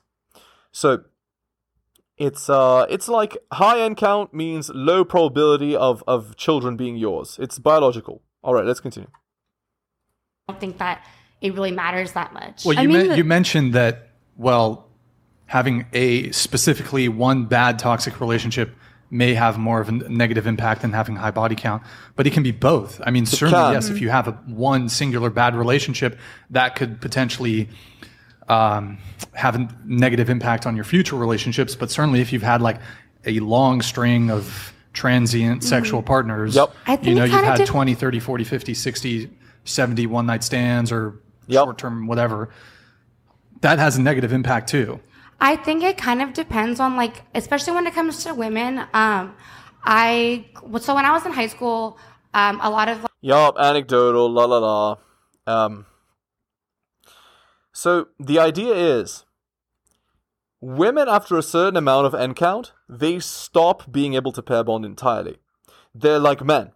So 0.72 1.04
it's 2.16 2.50
uh 2.50 2.86
it's 2.90 3.08
like 3.08 3.38
high 3.52 3.80
N 3.80 3.94
count 3.94 4.34
means 4.34 4.70
low 4.74 5.04
probability 5.04 5.74
of 5.74 6.04
of 6.06 6.36
children 6.36 6.76
being 6.76 6.96
yours. 6.96 7.38
It's 7.40 7.58
biological. 7.58 8.22
All 8.42 8.54
right, 8.54 8.64
let's 8.64 8.80
continue. 8.80 9.10
I 10.48 10.52
don't 10.52 10.60
think 10.60 10.78
that 10.78 11.04
it 11.40 11.54
really 11.54 11.72
matters 11.72 12.12
that 12.12 12.32
much. 12.32 12.64
Well, 12.64 12.80
you, 12.80 12.88
men- 12.88 13.16
you 13.16 13.24
mentioned 13.24 13.72
that, 13.72 14.10
well, 14.36 14.89
having 15.50 15.84
a 15.92 16.30
specifically 16.30 17.08
one 17.08 17.44
bad 17.44 17.76
toxic 17.76 18.20
relationship 18.20 18.70
may 19.10 19.34
have 19.34 19.58
more 19.58 19.80
of 19.80 19.88
a 19.88 19.92
negative 19.92 20.46
impact 20.46 20.80
than 20.82 20.92
having 20.92 21.16
high 21.16 21.32
body 21.32 21.56
count, 21.56 21.82
but 22.14 22.24
it 22.24 22.32
can 22.32 22.44
be 22.44 22.52
both. 22.52 23.00
I 23.04 23.10
mean, 23.10 23.26
certainly, 23.26 23.60
can. 23.60 23.72
yes, 23.72 23.88
if 23.88 24.00
you 24.00 24.10
have 24.10 24.28
a 24.28 24.32
one 24.46 24.88
singular 24.88 25.28
bad 25.28 25.56
relationship, 25.56 26.16
that 26.50 26.76
could 26.76 27.00
potentially 27.00 27.68
um, 28.48 28.98
have 29.34 29.56
a 29.56 29.68
negative 29.84 30.30
impact 30.30 30.66
on 30.66 30.76
your 30.76 30.84
future 30.84 31.16
relationships. 31.16 31.74
But 31.74 31.90
certainly, 31.90 32.20
if 32.20 32.32
you've 32.32 32.44
had 32.44 32.62
like 32.62 32.78
a 33.26 33.40
long 33.40 33.82
string 33.82 34.30
of 34.30 34.72
transient 34.92 35.64
sexual 35.64 36.00
partners, 36.00 36.54
Yep. 36.54 36.72
I 36.86 36.94
think 36.94 37.08
you 37.08 37.14
know, 37.16 37.24
you've 37.24 37.42
had 37.42 37.56
dif- 37.56 37.68
20, 37.68 37.96
30, 37.96 38.20
40, 38.20 38.44
50, 38.44 38.74
60, 38.74 39.30
70 39.64 40.06
one 40.06 40.26
night 40.26 40.44
stands 40.44 40.92
or 40.92 41.18
short 41.50 41.76
term, 41.76 42.06
whatever. 42.06 42.50
That 43.62 43.80
has 43.80 43.96
a 43.96 44.00
negative 44.00 44.32
impact 44.32 44.68
too. 44.68 45.00
I 45.40 45.56
think 45.56 45.82
it 45.82 45.96
kind 45.96 46.20
of 46.20 46.32
depends 46.32 46.80
on 46.80 46.96
like, 46.96 47.22
especially 47.34 47.72
when 47.72 47.86
it 47.86 47.94
comes 47.94 48.24
to 48.24 48.34
women. 48.34 48.80
Um, 48.92 49.34
I 49.84 50.46
so 50.80 50.94
when 50.94 51.04
I 51.04 51.12
was 51.12 51.24
in 51.24 51.32
high 51.32 51.46
school, 51.46 51.98
um, 52.34 52.60
a 52.62 52.70
lot 52.70 52.88
of 52.88 53.06
Yup, 53.22 53.56
anecdotal, 53.58 54.30
la 54.30 54.44
la 54.44 54.58
la. 54.58 54.96
Um, 55.46 55.86
so 57.72 58.08
the 58.18 58.38
idea 58.38 58.74
is 58.74 59.24
women, 60.60 61.08
after 61.08 61.36
a 61.36 61.42
certain 61.42 61.76
amount 61.76 62.06
of 62.06 62.14
N 62.14 62.34
count, 62.34 62.72
they 62.88 63.18
stop 63.18 63.90
being 63.90 64.14
able 64.14 64.32
to 64.32 64.42
pair 64.42 64.64
bond 64.64 64.84
entirely. 64.84 65.38
They're 65.94 66.18
like 66.18 66.44
men. 66.44 66.72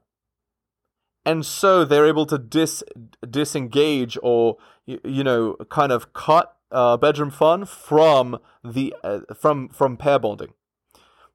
And 1.26 1.46
so 1.46 1.84
they're 1.84 2.06
able 2.06 2.26
to 2.26 2.38
dis 2.38 2.82
disengage 3.28 4.18
or 4.22 4.58
you, 4.84 5.00
you 5.04 5.24
know 5.24 5.56
kind 5.70 5.92
of 5.92 6.12
cut 6.12 6.54
uh, 6.74 6.96
bedroom 6.96 7.30
fun 7.30 7.64
from 7.64 8.38
the 8.62 8.94
uh, 9.02 9.20
from 9.34 9.68
from 9.70 9.96
pair 9.96 10.18
bonding. 10.18 10.52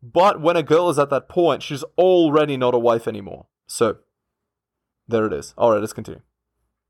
But 0.01 0.39
when 0.41 0.55
a 0.55 0.63
girl 0.63 0.89
is 0.89 1.00
at 1.00 1.10
that 1.10 1.27
point, 1.27 1.63
she's 1.63 1.84
already 1.98 2.55
not 2.58 2.74
a 2.74 2.79
wife 2.79 3.08
anymore. 3.08 3.48
So, 3.67 3.98
there 5.08 5.25
it 5.25 5.34
is. 5.34 5.53
All 5.58 5.72
right, 5.72 5.79
let's 5.81 5.93
continue. 5.93 6.22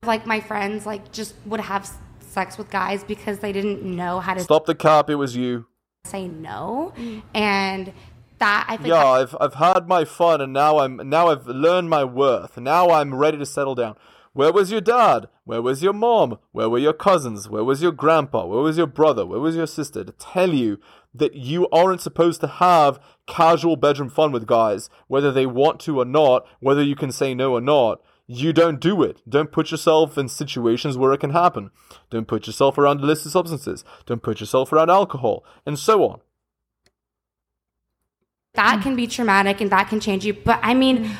Like 0.04 0.26
my 0.26 0.40
friends, 0.40 0.86
like 0.86 1.10
just 1.12 1.34
would 1.46 1.60
have 1.60 1.90
sex 2.20 2.56
with 2.56 2.70
guys 2.70 3.02
because 3.04 3.40
they 3.40 3.52
didn't 3.52 3.82
know 3.82 4.20
how 4.20 4.34
to 4.34 4.40
Stop 4.40 4.66
the 4.66 4.74
cap. 4.74 5.10
It 5.10 5.16
was 5.16 5.36
you. 5.36 5.66
say 6.04 6.28
no, 6.28 6.92
and 7.34 7.92
that 8.38 8.66
I 8.68 8.76
think 8.76 8.88
Yeah, 8.88 9.04
I've 9.04 9.36
I've 9.40 9.54
had 9.54 9.86
my 9.88 10.04
fun, 10.04 10.40
and 10.40 10.52
now 10.52 10.78
I'm 10.78 10.96
now 11.08 11.28
I've 11.28 11.46
learned 11.46 11.90
my 11.90 12.04
worth. 12.04 12.56
Now 12.56 12.90
I'm 12.90 13.14
ready 13.14 13.38
to 13.38 13.46
settle 13.46 13.74
down. 13.74 13.96
Where 14.32 14.52
was 14.52 14.70
your 14.70 14.80
dad? 14.80 15.28
Where 15.50 15.62
was 15.62 15.82
your 15.82 15.92
mom? 15.92 16.38
Where 16.52 16.70
were 16.70 16.78
your 16.78 16.92
cousins? 16.92 17.48
Where 17.48 17.64
was 17.64 17.82
your 17.82 17.90
grandpa? 17.90 18.46
Where 18.46 18.62
was 18.62 18.78
your 18.78 18.86
brother? 18.86 19.26
Where 19.26 19.40
was 19.40 19.56
your 19.56 19.66
sister 19.66 20.04
to 20.04 20.12
tell 20.12 20.54
you 20.54 20.78
that 21.12 21.34
you 21.34 21.68
aren't 21.70 22.02
supposed 22.02 22.40
to 22.42 22.46
have 22.46 23.00
casual 23.26 23.74
bedroom 23.74 24.10
fun 24.10 24.30
with 24.30 24.46
guys, 24.46 24.88
whether 25.08 25.32
they 25.32 25.46
want 25.46 25.80
to 25.80 25.98
or 25.98 26.04
not, 26.04 26.46
whether 26.60 26.84
you 26.84 26.94
can 26.94 27.10
say 27.10 27.34
no 27.34 27.52
or 27.52 27.60
not? 27.60 28.00
You 28.28 28.52
don't 28.52 28.78
do 28.78 29.02
it. 29.02 29.28
Don't 29.28 29.50
put 29.50 29.72
yourself 29.72 30.16
in 30.16 30.28
situations 30.28 30.96
where 30.96 31.12
it 31.12 31.18
can 31.18 31.30
happen. 31.30 31.72
Don't 32.10 32.28
put 32.28 32.46
yourself 32.46 32.78
around 32.78 33.00
illicit 33.00 33.32
substances. 33.32 33.82
Don't 34.06 34.22
put 34.22 34.38
yourself 34.38 34.72
around 34.72 34.88
alcohol, 34.88 35.44
and 35.66 35.76
so 35.76 36.04
on. 36.04 36.20
that 38.54 38.84
can 38.84 38.94
be 38.94 39.08
traumatic 39.08 39.60
and 39.60 39.72
that 39.72 39.88
can 39.88 39.98
change 39.98 40.24
you. 40.24 40.32
But 40.32 40.60
I 40.62 40.74
mean, 40.74 41.10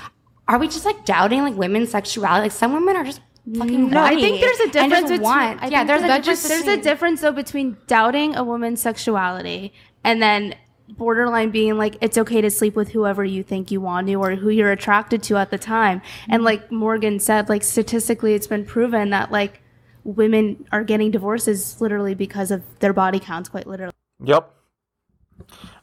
are 0.47 0.59
we 0.59 0.69
just 0.69 0.85
like 0.85 1.05
doubting 1.05 1.43
like 1.43 1.57
women's 1.57 1.91
sexuality? 1.91 2.43
Like 2.43 2.53
some 2.53 2.73
women 2.73 2.95
are 2.95 3.03
just 3.03 3.21
fucking. 3.55 3.91
No, 3.91 4.03
I 4.03 4.15
think 4.15 4.41
there's 4.41 4.61
a 4.61 4.71
difference 4.71 5.03
between. 5.11 5.23
want- 5.23 5.63
yeah, 5.71 5.85
think 5.85 5.89
there's 5.89 6.03
a 6.03 6.07
difference. 6.07 6.27
just- 6.27 6.49
there's 6.49 6.79
a 6.79 6.83
difference 6.83 7.21
though 7.21 7.33
between 7.33 7.77
doubting 7.87 8.37
a 8.37 8.45
woman's 8.45 8.81
sexuality 8.81 9.73
and 10.05 10.23
then 10.23 10.55
borderline 10.89 11.51
being 11.51 11.77
like 11.79 11.97
it's 12.01 12.19
okay 12.19 12.41
to 12.41 12.51
sleep 12.51 12.75
with 12.75 12.91
whoever 12.91 13.25
you 13.25 13.43
think 13.43 13.71
you 13.71 13.81
want 13.81 14.09
to 14.09 14.15
or 14.15 14.35
who 14.35 14.51
you're 14.51 14.73
attracted 14.73 15.23
to 15.25 15.37
at 15.37 15.51
the 15.51 15.59
time. 15.59 16.01
Mm-hmm. 16.01 16.33
And 16.33 16.45
like 16.45 16.71
Morgan 16.73 17.21
said, 17.21 17.49
like 17.49 17.63
statistically, 17.63 18.35
it's 18.35 18.47
been 18.47 18.65
proven 18.65 19.11
that 19.11 19.31
like 19.31 19.63
women 20.05 20.67
are 20.73 20.85
getting 20.85 21.11
divorces 21.11 21.81
literally 21.81 22.15
because 22.15 22.51
of 22.51 22.63
their 22.81 22.93
body 22.93 23.21
counts, 23.21 23.49
quite 23.49 23.67
literally. 23.67 23.93
Yep. 24.25 24.55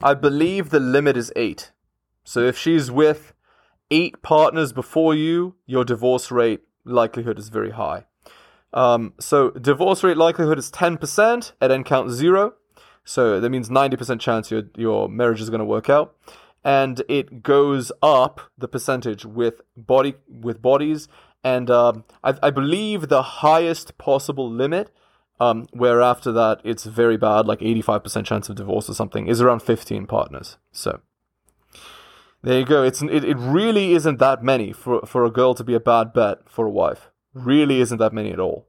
I 0.01 0.13
believe 0.13 0.69
the 0.69 0.79
limit 0.79 1.17
is 1.17 1.31
eight. 1.36 1.71
So 2.24 2.41
if 2.41 2.57
she's 2.57 2.91
with 2.91 3.33
eight 3.89 4.21
partners 4.21 4.74
before 4.74 5.15
you, 5.15 5.55
your 5.65 5.86
divorce 5.86 6.29
rate 6.31 6.62
likelihood 6.88 7.39
is 7.39 7.50
very 7.50 7.72
high. 7.72 8.06
Um, 8.74 9.13
so 9.20 9.51
divorce 9.51 10.03
rate 10.03 10.17
likelihood 10.17 10.60
is 10.60 10.72
10% 10.72 11.51
at 11.62 11.72
N 11.72 11.84
count 11.84 12.12
zero. 12.12 12.53
So 13.03 13.39
that 13.39 13.50
means 13.50 13.70
90% 13.70 14.20
chance 14.20 14.51
your, 14.51 14.63
your 14.75 15.08
marriage 15.08 15.41
is 15.41 15.50
going 15.50 15.60
to 15.60 15.65
work 15.65 15.89
out. 15.89 16.15
And 16.63 17.01
it 17.08 17.44
goes 17.44 17.91
up 18.01 18.41
the 18.58 18.67
percentage 18.67 19.25
with 19.25 19.62
body 19.77 20.15
with 20.27 20.62
bodies. 20.62 21.08
And 21.44 21.72
um, 21.72 22.03
I, 22.24 22.36
I 22.44 22.50
believe 22.50 23.08
the 23.08 23.22
highest 23.22 23.98
possible 23.98 24.51
limit 24.51 24.91
um, 25.39 25.67
where 25.72 26.01
after 26.01 26.32
that 26.34 26.60
it's 26.63 26.84
very 26.84 27.15
bad, 27.15 27.48
like 27.48 27.60
85% 27.60 28.25
chance 28.25 28.50
of 28.50 28.56
divorce 28.56 28.89
or 28.89 28.94
something, 28.94 29.27
is 29.27 29.39
around 29.39 29.62
15 29.62 30.08
partners. 30.08 30.58
So 30.72 31.00
there 32.44 32.60
you 32.60 32.65
go. 32.65 32.84
It's 32.84 33.01
it, 33.01 33.24
it 33.24 33.38
really 33.38 33.94
isn't 33.94 34.20
that 34.20 34.44
many 34.44 34.72
for 34.72 35.01
for 35.06 35.25
a 35.25 35.32
girl 35.32 35.53
to 35.56 35.63
be 35.63 35.74
a 35.74 35.79
bad 35.79 36.13
bet 36.13 36.50
for 36.50 36.65
a 36.65 36.72
wife. 36.72 37.10
Really 37.34 37.82
isn't 37.82 37.98
that 37.98 38.13
many 38.13 38.32
at 38.32 38.39
all. 38.39 38.67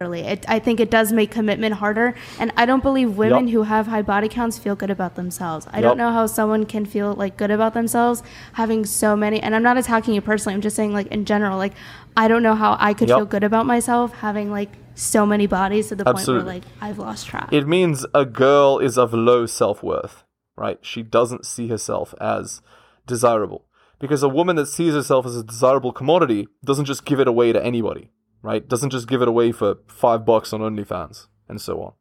Literally. 0.00 0.22
It, 0.22 0.44
I 0.48 0.58
think 0.58 0.80
it 0.80 0.90
does 0.90 1.12
make 1.12 1.30
commitment 1.30 1.74
harder. 1.74 2.14
And 2.40 2.52
I 2.56 2.66
don't 2.66 2.82
believe 2.82 3.16
women 3.16 3.46
Yup. 3.46 3.52
who 3.54 3.62
have 3.62 3.86
high 3.86 4.02
body 4.02 4.28
counts 4.28 4.58
feel 4.58 4.74
good 4.74 4.90
about 4.90 5.14
themselves. 5.14 5.68
I 5.70 5.76
Yup. 5.76 5.82
don't 5.82 5.98
know 5.98 6.10
how 6.10 6.26
someone 6.26 6.66
can 6.66 6.84
feel 6.84 7.14
like 7.14 7.36
good 7.36 7.52
about 7.52 7.74
themselves 7.74 8.22
having 8.54 8.84
so 8.84 9.14
many. 9.14 9.40
And 9.40 9.54
I'm 9.54 9.62
not 9.62 9.78
attacking 9.78 10.14
you 10.14 10.20
personally. 10.20 10.54
I'm 10.54 10.60
just 10.60 10.74
saying 10.74 10.92
like 10.92 11.06
in 11.08 11.24
general. 11.24 11.56
Like 11.56 11.74
I 12.16 12.26
don't 12.26 12.42
know 12.42 12.56
how 12.56 12.76
I 12.80 12.94
could 12.94 13.08
Yup. 13.08 13.18
feel 13.18 13.26
good 13.26 13.44
about 13.44 13.66
myself 13.66 14.12
having 14.14 14.50
like 14.50 14.70
so 14.94 15.24
many 15.24 15.46
bodies 15.46 15.88
to 15.88 15.94
the 15.94 16.08
Absolutely. 16.08 16.42
point 16.42 16.46
where 16.46 16.54
like 16.54 16.90
I've 16.90 16.98
lost 16.98 17.26
track. 17.28 17.52
It 17.52 17.66
means 17.68 18.04
a 18.12 18.24
girl 18.24 18.78
is 18.78 18.98
of 18.98 19.14
low 19.14 19.46
self 19.46 19.82
worth, 19.82 20.24
right? 20.56 20.78
She 20.82 21.02
doesn't 21.02 21.46
see 21.46 21.68
herself 21.68 22.14
as 22.20 22.60
desirable. 23.06 23.66
Because 23.98 24.22
a 24.22 24.28
woman 24.28 24.56
that 24.56 24.66
sees 24.66 24.94
herself 24.94 25.26
as 25.26 25.36
a 25.36 25.44
desirable 25.44 25.92
commodity 25.92 26.48
doesn't 26.64 26.86
just 26.86 27.04
give 27.04 27.20
it 27.20 27.28
away 27.28 27.52
to 27.52 27.64
anybody, 27.64 28.10
right? 28.42 28.66
Doesn't 28.68 28.90
just 28.90 29.08
give 29.08 29.22
it 29.22 29.28
away 29.28 29.52
for 29.52 29.76
five 29.86 30.26
bucks 30.26 30.52
on 30.52 30.60
OnlyFans 30.60 31.28
and 31.48 31.60
so 31.60 31.80
on. 31.80 31.92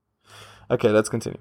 Okay, 0.72 0.90
let's 0.90 1.10
continue. 1.10 1.40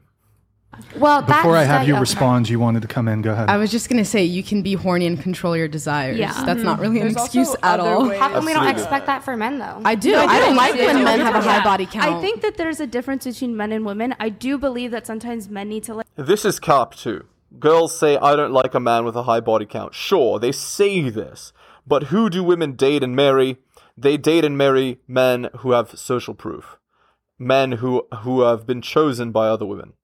Well, 0.97 1.23
that 1.23 1.43
Before 1.43 1.57
I 1.57 1.65
have 1.65 1.83
said- 1.83 1.89
you 1.89 1.95
okay. 1.95 2.00
respond, 2.00 2.49
you 2.49 2.59
wanted 2.59 2.83
to 2.83 2.89
come 2.89 3.09
in. 3.09 3.23
Go 3.23 3.33
ahead. 3.33 3.49
I 3.50 3.57
was 3.57 3.71
just 3.71 3.89
gonna 3.89 4.05
say 4.05 4.25
you 4.25 4.43
can 4.43 4.62
be 4.62 4.75
horny 4.75 5.07
and 5.07 5.21
control 5.21 5.57
your 5.57 5.69
desires. 5.69 6.19
Yeah. 6.19 6.33
That's 6.45 6.62
not 6.62 6.75
mm-hmm. 6.75 6.83
really 6.83 7.00
an 7.00 7.09
There's 7.12 7.25
excuse 7.25 7.55
at 7.62 7.81
all. 7.81 8.09
ways- 8.09 8.19
How 8.21 8.31
come 8.31 8.45
we 8.47 8.53
don't 8.53 8.69
expect 8.69 9.07
that 9.07 9.23
for 9.25 9.37
men 9.37 9.59
though? 9.59 9.81
I 9.85 9.95
do. 9.95 10.12
No, 10.12 10.25
I 10.27 10.39
don't 10.39 10.57
like 10.57 10.75
when 10.75 11.05
men 11.05 11.21
have 11.21 11.35
a 11.35 11.41
high 11.41 11.57
Yeah. 11.57 11.65
body 11.65 11.87
count. 11.87 12.17
I 12.17 12.21
think 12.21 12.43
that 12.43 12.57
there's 12.57 12.81
a 12.81 12.87
difference 12.87 13.25
between 13.25 13.57
men 13.57 13.73
and 13.73 13.85
women. 13.85 14.15
I 14.21 14.29
do 14.29 14.59
believe 14.59 14.91
that 14.93 15.07
sometimes 15.07 15.49
men 15.49 15.69
need 15.69 15.85
to 15.85 15.95
like 15.95 16.07
This 16.17 16.45
is 16.45 16.59
cap 16.61 16.95
too. 16.95 17.25
Girls 17.59 17.97
say, 17.99 18.17
I 18.17 18.37
don't 18.37 18.53
like 18.53 18.75
a 18.75 18.81
man 18.81 19.05
with 19.05 19.17
a 19.17 19.25
high 19.25 19.41
body 19.41 19.67
count. 19.67 19.93
Sure, 19.95 20.39
they 20.39 20.53
say 20.53 21.11
this. 21.11 21.53
But 21.87 22.05
who 22.05 22.31
do 22.31 22.45
women 22.45 22.73
date 22.75 23.03
and 23.03 23.17
marry? 23.17 23.57
They 23.97 24.17
date 24.17 24.45
and 24.45 24.57
marry 24.57 25.00
men 25.09 25.49
who 25.59 25.73
have 25.73 25.99
social 25.99 26.35
proof. 26.35 26.79
Men 27.39 27.73
who, 27.73 28.07
who 28.21 28.43
have 28.43 28.67
been 28.67 28.83
chosen 28.83 29.33
by 29.33 29.49
other 29.49 29.67
women. 29.67 29.95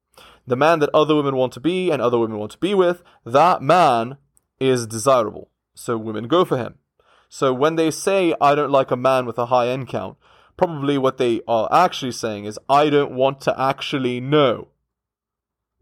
The 0.46 0.56
man 0.56 0.78
that 0.78 0.90
other 0.94 1.16
women 1.16 1.36
want 1.36 1.52
to 1.54 1.60
be 1.60 1.90
and 1.90 2.00
other 2.00 2.18
women 2.18 2.38
want 2.38 2.52
to 2.52 2.58
be 2.58 2.74
with, 2.74 3.02
that 3.24 3.62
man 3.62 4.16
is 4.60 4.86
desirable. 4.86 5.50
So 5.74 5.98
women 5.98 6.28
go 6.28 6.44
for 6.44 6.56
him. 6.56 6.76
So 7.28 7.52
when 7.52 7.76
they 7.76 7.90
say, 7.90 8.34
I 8.40 8.54
don't 8.54 8.70
like 8.70 8.90
a 8.90 8.96
man 8.96 9.26
with 9.26 9.38
a 9.38 9.46
high 9.46 9.68
N 9.68 9.86
count, 9.86 10.16
probably 10.56 10.96
what 10.96 11.18
they 11.18 11.40
are 11.48 11.68
actually 11.72 12.12
saying 12.12 12.44
is, 12.44 12.58
I 12.68 12.88
don't 12.88 13.12
want 13.12 13.40
to 13.42 13.60
actually 13.60 14.20
know. 14.20 14.68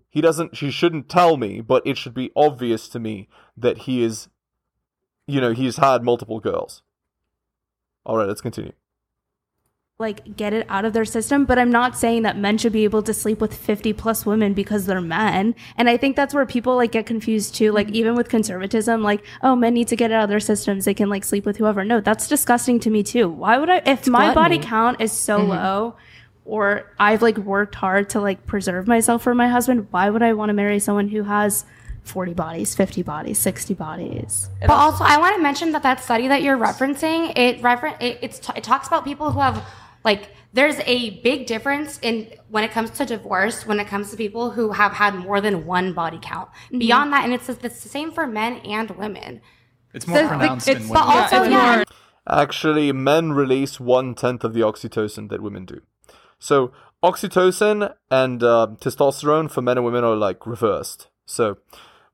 He 0.09 0.21
doesn't, 0.21 0.57
she 0.57 0.71
shouldn't 0.71 1.09
tell 1.09 1.37
me, 1.37 1.61
but 1.61 1.87
it 1.87 1.99
should 1.99 2.15
be 2.15 2.31
obvious 2.35 2.89
to 2.89 2.99
me 2.99 3.29
that 3.57 3.79
he 3.79 4.03
is, 4.03 4.29
you 5.27 5.41
know, 5.41 5.53
he's 5.53 5.77
had 5.77 6.03
multiple 6.03 6.41
girls. 6.41 6.83
All 8.07 8.17
right, 8.17 8.29
let's 8.29 8.41
continue. 8.41 8.73
Like 10.01 10.37
get 10.37 10.53
it 10.53 10.67
out 10.69 10.85
of 10.85 10.93
their 10.93 11.05
system 11.05 11.45
but 11.45 11.57
i'm 11.57 11.71
not 11.71 11.97
saying 11.97 12.23
that 12.23 12.37
men 12.37 12.59
should 12.59 12.73
be 12.73 12.83
able 12.83 13.01
to 13.01 13.15
sleep 13.15 13.41
with 13.41 13.55
50 13.55 13.93
plus 13.93 14.27
women 14.27 14.53
because 14.53 14.87
they're 14.87 15.01
men. 15.01 15.55
And 15.77 15.89
i 15.89 15.97
think 15.97 16.17
that's 16.17 16.35
where 16.35 16.45
people 16.45 16.75
like 16.75 16.91
get 16.91 17.07
confused 17.07 17.55
too 17.55 17.71
like 17.71 17.87
mm-hmm. 17.87 17.95
even 17.95 18.15
with 18.17 18.29
conservatism 18.29 19.05
like 19.05 19.25
oh 19.45 19.55
men 19.55 19.73
need 19.73 19.87
to 19.87 19.95
get 19.95 20.11
it 20.11 20.15
out 20.15 20.25
of 20.25 20.31
their 20.31 20.41
systems. 20.41 20.85
They 20.85 20.95
can 20.95 21.09
like 21.09 21.23
sleep 21.23 21.47
with 21.47 21.59
whoever. 21.59 21.85
No 21.85 22.01
that's 22.01 22.27
disgusting 22.27 22.81
to 22.81 22.91
me 22.91 23.05
too. 23.05 23.29
Why 23.29 23.57
would 23.57 23.71
i 23.71 23.83
if 23.87 24.09
my 24.09 24.35
body 24.35 24.59
count 24.59 25.01
is 25.01 25.13
so 25.13 25.39
mm-hmm. 25.39 25.51
low 25.51 25.97
or 26.45 26.93
i've 26.99 27.23
like 27.23 27.39
worked 27.39 27.77
hard 27.77 28.11
to 28.11 28.21
like 28.21 28.45
preserve 28.47 28.89
myself 28.89 29.23
for 29.23 29.33
my 29.33 29.47
husband 29.47 29.87
why 29.93 30.11
would 30.11 30.23
i 30.23 30.33
want 30.33 30.51
to 30.51 30.53
marry 30.53 30.81
someone 30.81 31.09
who 31.09 31.23
has 31.23 31.65
40 32.03 32.35
bodies 32.35 32.75
50 32.75 33.03
bodies 33.03 33.39
60 33.39 33.75
bodies? 33.75 34.51
But 34.61 34.71
also, 34.71 35.05
I 35.05 35.19
want 35.19 35.37
to 35.37 35.43
mention 35.43 35.71
that 35.71 35.85
that 35.85 36.03
study 36.03 36.29
that 36.29 36.43
you're 36.43 36.59
referencing, 36.59 37.33
it 37.39 37.63
refer- 37.63 37.97
it, 38.01 38.19
it's 38.21 38.41
t- 38.41 38.53
it 38.57 38.65
talks 38.65 38.89
about 38.89 39.05
people 39.05 39.31
who 39.31 39.41
have 39.41 39.65
like 40.05 40.31
there's 40.53 40.79
a 40.81 41.21
big 41.21 41.47
difference 41.47 41.99
in 42.03 42.29
when 42.49 42.63
it 42.65 42.71
comes 42.71 42.91
to 42.91 43.05
divorce 43.05 43.67
when 43.67 43.81
it 43.81 43.87
comes 43.89 44.11
to 44.11 44.17
people 44.17 44.51
who 44.51 44.71
have 44.73 44.93
had 44.93 45.15
more 45.17 45.41
than 45.41 45.67
one 45.67 45.93
body 45.95 46.19
count. 46.23 46.49
Beyond 46.71 47.13
that, 47.13 47.25
and 47.25 47.33
it's, 47.33 47.49
it's 47.49 47.61
the 47.83 47.89
same 47.89 48.13
for 48.13 48.27
men 48.27 48.57
and 48.59 48.91
women. 48.93 49.41
it's 49.93 50.07
more 50.07 50.19
So, 50.19 50.29
pronounced 50.29 50.69
it's- 50.69 50.87
in 50.87 50.93
but 50.93 51.07
women. 51.09 51.23
also, 51.23 51.43
yeah, 51.45 51.83
Actually, 52.27 52.91
men 52.93 53.33
release 53.33 53.79
one 53.79 54.15
tenth 54.15 54.45
of 54.45 54.55
the 54.55 54.61
oxytocin 54.61 55.29
that 55.29 55.43
women 55.43 55.67
do. 55.67 55.83
So, 56.39 56.73
oxytocin 57.03 57.93
and 58.11 58.43
uh, 58.43 58.69
testosterone 58.81 59.51
for 59.51 59.61
men 59.61 59.77
and 59.77 59.85
women 59.85 60.05
are 60.05 60.17
like 60.17 60.47
reversed. 60.47 61.09
So, 61.27 61.59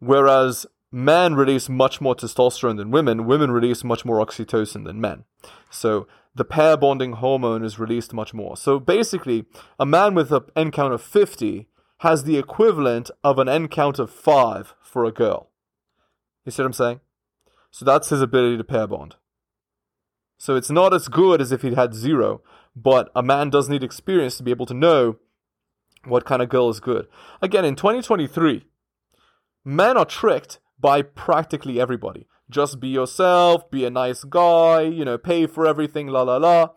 whereas 0.00 0.66
men 0.90 1.34
release 1.34 1.68
much 1.68 2.00
more 2.00 2.16
testosterone 2.16 2.76
than 2.76 2.90
women, 2.90 3.24
women 3.26 3.50
release 3.52 3.84
much 3.84 4.04
more 4.04 4.24
oxytocin 4.24 4.84
than 4.84 5.00
men. 5.00 5.24
So, 5.70 6.08
the 6.34 6.44
pair 6.44 6.76
bonding 6.76 7.14
hormone 7.14 7.64
is 7.64 7.78
released 7.78 8.12
much 8.12 8.32
more. 8.32 8.56
So, 8.56 8.78
basically, 8.78 9.46
a 9.78 9.86
man 9.86 10.14
with 10.14 10.32
an 10.32 10.42
N 10.56 10.70
count 10.70 10.94
of 10.94 11.02
50 11.02 11.68
has 11.98 12.24
the 12.24 12.38
equivalent 12.38 13.10
of 13.22 13.38
an 13.38 13.48
N 13.48 13.68
count 13.68 13.98
of 13.98 14.10
5 14.10 14.74
for 14.82 15.04
a 15.04 15.12
girl. 15.12 15.50
You 16.44 16.52
see 16.52 16.62
what 16.62 16.66
I'm 16.66 16.72
saying? 16.72 17.00
So, 17.70 17.84
that's 17.84 18.10
his 18.10 18.22
ability 18.22 18.56
to 18.56 18.64
pair 18.64 18.86
bond. 18.86 19.16
So 20.40 20.56
it's 20.56 20.70
not 20.70 20.94
as 20.94 21.08
good 21.08 21.42
as 21.42 21.52
if 21.52 21.60
he'd 21.60 21.74
had 21.74 21.92
zero, 21.92 22.40
but 22.74 23.10
a 23.14 23.22
man 23.22 23.50
does 23.50 23.68
need 23.68 23.84
experience 23.84 24.38
to 24.38 24.42
be 24.42 24.50
able 24.50 24.64
to 24.64 24.74
know 24.74 25.16
what 26.06 26.24
kind 26.24 26.40
of 26.40 26.48
girl 26.48 26.70
is 26.70 26.80
good. 26.80 27.08
Again, 27.42 27.66
in 27.66 27.76
2023, 27.76 28.64
men 29.66 29.98
are 29.98 30.06
tricked 30.06 30.58
by 30.78 31.02
practically 31.02 31.78
everybody. 31.78 32.26
Just 32.50 32.80
be 32.80 32.88
yourself, 32.88 33.70
be 33.70 33.84
a 33.84 33.90
nice 33.90 34.24
guy, 34.24 34.82
you 34.82 35.04
know, 35.04 35.16
pay 35.16 35.46
for 35.46 35.66
everything, 35.66 36.08
la 36.08 36.22
la 36.22 36.36
la. 36.36 36.70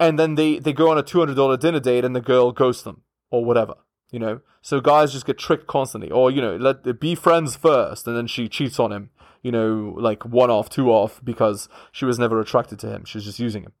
And 0.00 0.18
then 0.18 0.36
they, 0.36 0.58
they 0.58 0.72
go 0.72 0.90
on 0.90 0.98
a 0.98 1.02
$200 1.02 1.58
dinner 1.58 1.80
date 1.80 2.04
and 2.04 2.16
the 2.16 2.20
girl 2.20 2.52
ghosts 2.52 2.82
them 2.82 3.02
or 3.30 3.44
whatever. 3.44 3.74
You 4.10 4.18
know, 4.18 4.40
so 4.60 4.80
guys 4.80 5.10
just 5.10 5.24
get 5.24 5.38
tricked 5.38 5.66
constantly, 5.66 6.10
or 6.10 6.30
you 6.30 6.42
know, 6.42 6.56
let 6.56 7.00
be 7.00 7.14
friends 7.14 7.56
first, 7.56 8.06
and 8.06 8.14
then 8.14 8.26
she 8.26 8.46
cheats 8.46 8.78
on 8.78 8.92
him. 8.92 9.08
You 9.42 9.50
know, 9.50 9.96
like 9.98 10.22
one 10.26 10.50
off, 10.50 10.68
two 10.68 10.90
off, 10.90 11.18
because 11.24 11.66
she 11.92 12.04
was 12.04 12.18
never 12.18 12.38
attracted 12.38 12.78
to 12.80 12.88
him. 12.88 13.06
She's 13.06 13.24
just 13.24 13.38
using 13.38 13.62
him. 13.62 13.72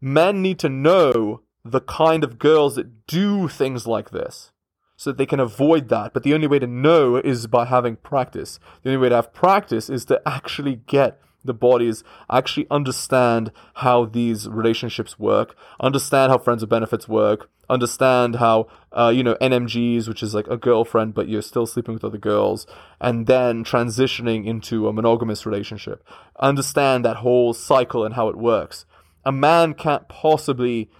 Men 0.00 0.40
need 0.40 0.58
to 0.60 0.70
know 0.70 1.42
the 1.62 1.82
kind 1.82 2.24
of 2.24 2.38
girls 2.38 2.76
that 2.76 3.06
do 3.06 3.48
things 3.48 3.86
like 3.86 4.10
this 4.10 4.50
so 4.96 5.10
that 5.10 5.18
they 5.18 5.26
can 5.26 5.40
avoid 5.40 5.88
that. 5.88 6.12
But 6.12 6.22
the 6.22 6.34
only 6.34 6.46
way 6.46 6.58
to 6.58 6.66
know 6.66 7.16
is 7.16 7.46
by 7.46 7.66
having 7.66 7.96
practice. 7.96 8.58
The 8.82 8.90
only 8.90 9.02
way 9.02 9.08
to 9.10 9.16
have 9.16 9.32
practice 9.32 9.90
is 9.90 10.04
to 10.06 10.20
actually 10.26 10.76
get 10.86 11.20
the 11.46 11.54
bodies, 11.54 12.04
actually 12.30 12.66
understand 12.70 13.52
how 13.74 14.04
these 14.04 14.48
relationships 14.48 15.18
work, 15.18 15.56
understand 15.80 16.32
how 16.32 16.38
friends 16.38 16.62
of 16.62 16.68
benefits 16.68 17.08
work, 17.08 17.48
understand 17.68 18.36
how, 18.36 18.66
uh, 18.92 19.12
you 19.14 19.22
know, 19.22 19.36
NMGs, 19.40 20.08
which 20.08 20.22
is 20.22 20.34
like 20.34 20.46
a 20.48 20.56
girlfriend, 20.56 21.14
but 21.14 21.28
you're 21.28 21.42
still 21.42 21.66
sleeping 21.66 21.94
with 21.94 22.04
other 22.04 22.18
girls, 22.18 22.66
and 23.00 23.26
then 23.26 23.64
transitioning 23.64 24.46
into 24.46 24.88
a 24.88 24.92
monogamous 24.92 25.46
relationship. 25.46 26.06
Understand 26.38 27.04
that 27.04 27.18
whole 27.18 27.54
cycle 27.54 28.04
and 28.04 28.14
how 28.14 28.28
it 28.28 28.36
works. 28.36 28.84
A 29.24 29.32
man 29.32 29.74
can't 29.74 30.08
possibly 30.08 30.90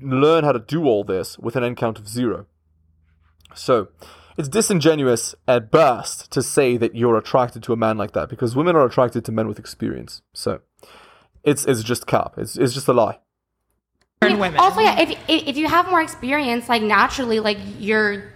learn 0.00 0.44
how 0.44 0.52
to 0.52 0.58
do 0.58 0.84
all 0.84 1.04
this 1.04 1.38
with 1.38 1.54
an 1.56 1.62
N 1.64 1.76
count 1.76 1.98
of 1.98 2.08
zero. 2.08 2.46
So, 3.58 3.88
it's 4.36 4.48
disingenuous 4.48 5.34
at 5.48 5.70
best 5.70 6.30
to 6.32 6.42
say 6.42 6.76
that 6.76 6.94
you're 6.94 7.16
attracted 7.16 7.62
to 7.64 7.72
a 7.72 7.76
man 7.76 7.98
like 7.98 8.12
that 8.12 8.28
because 8.28 8.54
women 8.54 8.76
are 8.76 8.86
attracted 8.86 9.24
to 9.24 9.32
men 9.32 9.48
with 9.48 9.58
experience. 9.58 10.22
So, 10.32 10.60
it's 11.44 11.64
it's 11.66 11.82
just 11.82 12.06
cap. 12.06 12.34
It's 12.36 12.56
it's 12.56 12.74
just 12.74 12.88
a 12.88 12.92
lie. 12.92 13.18
I 14.22 14.34
mean, 14.34 14.56
Also, 14.56 14.80
yeah, 14.80 15.00
if 15.00 15.16
if 15.28 15.56
you 15.56 15.68
have 15.68 15.88
more 15.90 16.00
experience, 16.00 16.68
like 16.68 16.82
naturally, 16.82 17.40
like 17.40 17.58
you're 17.78 18.32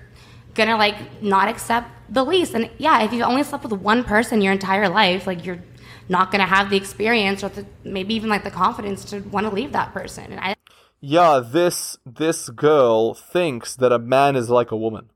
gonna 0.54 0.76
like 0.76 1.22
not 1.22 1.48
accept 1.48 1.88
the 2.08 2.24
lease, 2.24 2.54
and 2.54 2.70
yeah, 2.78 3.02
if 3.02 3.12
you've 3.12 3.26
only 3.26 3.42
slept 3.42 3.64
with 3.64 3.72
one 3.72 4.04
person 4.04 4.40
your 4.40 4.52
entire 4.52 4.88
life, 4.88 5.26
like 5.26 5.44
you're 5.44 5.62
not 6.08 6.30
gonna 6.30 6.46
have 6.46 6.70
the 6.70 6.76
experience 6.76 7.42
or 7.42 7.48
the, 7.48 7.66
maybe 7.84 8.14
even 8.14 8.28
like 8.28 8.44
the 8.44 8.50
confidence 8.50 9.04
to 9.06 9.20
want 9.20 9.46
to 9.46 9.54
leave 9.54 9.72
that 9.72 9.92
person. 9.92 10.24
And 10.30 10.40
I 10.40 10.56
yeah, 11.00 11.40
this 11.44 11.98
this 12.06 12.48
girl 12.48 13.14
thinks 13.14 13.74
that 13.76 13.90
a 13.90 13.98
man 13.98 14.36
is 14.36 14.48
like 14.50 14.70
a 14.70 14.76
woman, 14.76 15.10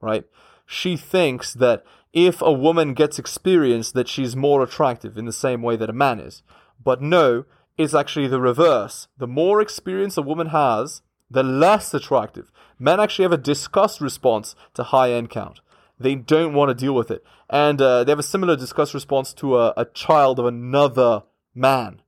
right? 0.00 0.24
She 0.66 0.96
thinks 0.96 1.54
that 1.54 1.84
if 2.12 2.40
a 2.40 2.52
woman 2.52 2.94
gets 2.94 3.18
experience, 3.18 3.92
that 3.92 4.08
she's 4.08 4.36
more 4.36 4.62
attractive 4.62 5.16
in 5.16 5.24
the 5.24 5.32
same 5.32 5.62
way 5.62 5.76
that 5.76 5.90
a 5.90 5.94
man 5.94 6.20
is. 6.20 6.42
But 6.82 7.02
no, 7.02 7.44
it's 7.76 7.94
actually 7.94 8.26
the 8.26 8.40
reverse. 8.40 9.08
The 9.18 9.26
more 9.26 9.60
experience 9.60 10.16
a 10.16 10.22
woman 10.22 10.48
has, 10.48 11.02
the 11.30 11.42
less 11.42 11.92
attractive. 11.94 12.50
Men 12.78 13.00
actually 13.00 13.24
have 13.24 13.32
a 13.32 13.38
disgust 13.38 14.00
response 14.00 14.54
to 14.74 14.82
high 14.84 15.12
N 15.12 15.26
count. 15.26 15.60
They 16.00 16.14
don't 16.14 16.54
want 16.54 16.70
to 16.70 16.74
deal 16.74 16.94
with 16.94 17.10
it. 17.10 17.24
And 17.50 17.80
uh, 17.82 18.04
they 18.04 18.12
have 18.12 18.18
a 18.18 18.24
similar 18.24 18.56
disgust 18.56 18.94
response 18.94 19.32
to 19.34 19.58
a, 19.58 19.74
a 19.76 19.84
child 19.84 20.38
of 20.38 20.46
another 20.46 21.24
man. 21.54 22.02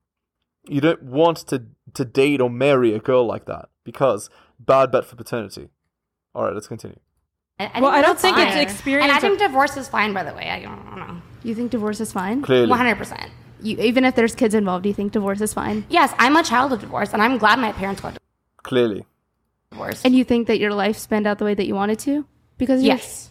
You 0.69 0.81
don't 0.81 1.03
want 1.03 1.39
to 1.49 1.65
to 1.95 2.05
date 2.05 2.41
or 2.41 2.49
marry 2.49 2.95
a 2.95 3.01
girl 3.01 3.27
like 3.27 3.47
that 3.47 3.69
because 3.85 4.31
bad 4.59 4.93
bet 4.93 5.05
for 5.05 5.17
paternity. 5.17 5.69
All 6.35 6.45
right, 6.45 6.55
let's 6.55 6.69
continue. 6.69 7.01
I, 7.75 7.81
Well, 7.81 7.91
I 7.91 8.01
don't 8.03 8.11
that's 8.13 8.23
think 8.23 8.39
it's 8.39 8.53
fine. 8.53 8.63
experience 8.63 9.05
And 9.05 9.13
I 9.13 9.17
or- 9.19 9.21
think 9.21 9.39
divorce 9.39 9.77
is 9.77 9.89
fine, 9.89 10.13
by 10.13 10.23
the 10.25 10.35
way. 10.35 10.49
I 10.51 10.61
don't, 10.63 10.79
I 10.93 10.97
don't 10.97 11.09
know. 11.09 11.23
You 11.43 11.55
think 11.55 11.71
divorce 11.71 12.01
is 12.01 12.13
fine? 12.13 12.43
Clearly. 12.43 12.69
One 12.69 12.79
hundred 12.79 12.97
percent. 12.97 13.31
You, 13.63 13.77
even 13.79 14.05
if 14.05 14.15
there's 14.15 14.35
kids 14.35 14.55
involved, 14.55 14.83
do 14.85 14.89
you 14.89 14.95
think 14.95 15.13
divorce 15.13 15.41
is 15.41 15.53
fine? 15.53 15.85
Yes, 15.91 16.13
I'm 16.19 16.37
a 16.37 16.43
child 16.43 16.73
of 16.73 16.81
divorce, 16.81 17.13
and 17.13 17.21
I'm 17.23 17.37
glad 17.39 17.59
my 17.59 17.73
parents 17.73 18.01
got 18.01 18.17
Clearly. 18.63 19.05
divorced. 19.71 20.05
And 20.07 20.15
you 20.15 20.25
think 20.25 20.47
that 20.49 20.59
your 20.59 20.73
life 20.73 20.97
spanned 20.97 21.27
out 21.27 21.39
the 21.39 21.45
way 21.45 21.55
that 21.55 21.67
you 21.67 21.75
wanted 21.75 21.99
to? 22.01 22.25
Because 22.59 22.81
of 22.81 22.87
your- 22.87 22.97
yes. 22.97 23.31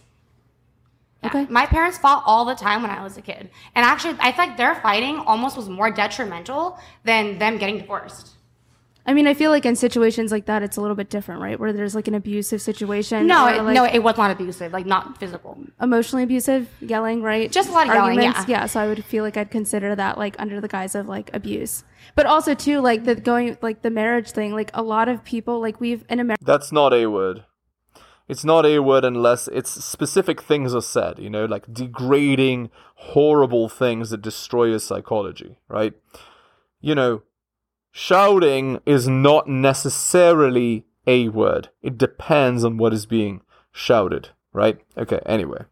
Okay. 1.22 1.46
My 1.50 1.66
parents 1.66 1.98
fought 1.98 2.22
all 2.24 2.44
the 2.46 2.54
time 2.54 2.80
when 2.82 2.90
I 2.90 3.02
was 3.02 3.16
a 3.18 3.22
kid, 3.22 3.50
and 3.74 3.84
actually, 3.84 4.16
I 4.20 4.32
feel 4.32 4.46
like 4.46 4.56
their 4.56 4.74
fighting 4.76 5.18
almost 5.18 5.54
was 5.56 5.68
more 5.68 5.90
detrimental 5.90 6.78
than 7.04 7.38
them 7.38 7.58
getting 7.58 7.78
divorced. 7.78 8.30
I 9.06 9.14
mean, 9.14 9.26
I 9.26 9.34
feel 9.34 9.50
like 9.50 9.64
in 9.64 9.76
situations 9.76 10.30
like 10.30 10.46
that, 10.46 10.62
it's 10.62 10.76
a 10.76 10.80
little 10.80 10.94
bit 10.94 11.08
different, 11.08 11.40
right? 11.40 11.58
Where 11.58 11.72
there's 11.72 11.94
like 11.94 12.06
an 12.06 12.14
abusive 12.14 12.60
situation. 12.60 13.26
No, 13.26 13.46
it, 13.48 13.62
like, 13.62 13.74
no, 13.74 13.84
it 13.84 14.00
was 14.00 14.16
not 14.16 14.30
abusive, 14.30 14.72
like 14.72 14.86
not 14.86 15.18
physical. 15.18 15.58
emotionally 15.80 16.22
abusive, 16.22 16.68
yelling, 16.80 17.22
right? 17.22 17.50
Just 17.50 17.70
a 17.70 17.72
lot 17.72 17.88
of 17.88 17.94
yelling, 17.94 18.18
Arguments, 18.18 18.48
yeah. 18.48 18.66
So 18.66 18.80
I 18.80 18.86
would 18.86 19.04
feel 19.04 19.24
like 19.24 19.36
I'd 19.36 19.50
consider 19.50 19.94
that 19.94 20.18
like 20.18 20.36
under 20.38 20.60
the 20.60 20.68
guise 20.68 20.94
of 20.94 21.08
like 21.08 21.30
abuse. 21.32 21.84
But 22.14 22.26
also 22.26 22.54
too, 22.54 22.80
like 22.80 23.04
the 23.04 23.14
going 23.14 23.56
like 23.62 23.82
the 23.82 23.90
marriage 23.90 24.32
thing, 24.32 24.52
like 24.52 24.70
a 24.74 24.82
lot 24.82 25.08
of 25.08 25.24
people 25.24 25.60
like 25.60 25.80
we've 25.80 26.04
in 26.08 26.20
America 26.20 26.44
That's 26.44 26.70
not 26.70 26.92
a 26.92 27.06
word. 27.06 27.44
It's 28.28 28.44
not 28.44 28.64
a 28.64 28.78
word 28.78 29.04
unless 29.04 29.48
it's 29.48 29.84
specific 29.84 30.40
things 30.40 30.72
are 30.72 30.82
said, 30.82 31.18
you 31.18 31.28
know, 31.28 31.46
like 31.46 31.72
degrading, 31.72 32.70
horrible 32.94 33.68
things 33.68 34.10
that 34.10 34.22
destroy 34.22 34.66
your 34.66 34.78
psychology, 34.78 35.56
right? 35.68 35.94
You 36.80 36.94
know, 36.94 37.22
shouting 37.92 38.80
is 38.86 39.08
not 39.08 39.48
necessarily 39.48 40.84
a 41.06 41.28
word. 41.28 41.68
It 41.82 41.98
depends 41.98 42.64
on 42.64 42.76
what 42.76 42.92
is 42.92 43.06
being 43.06 43.42
shouted, 43.72 44.30
right? 44.52 44.78
Okay, 44.96 45.20
anyway. 45.26 45.64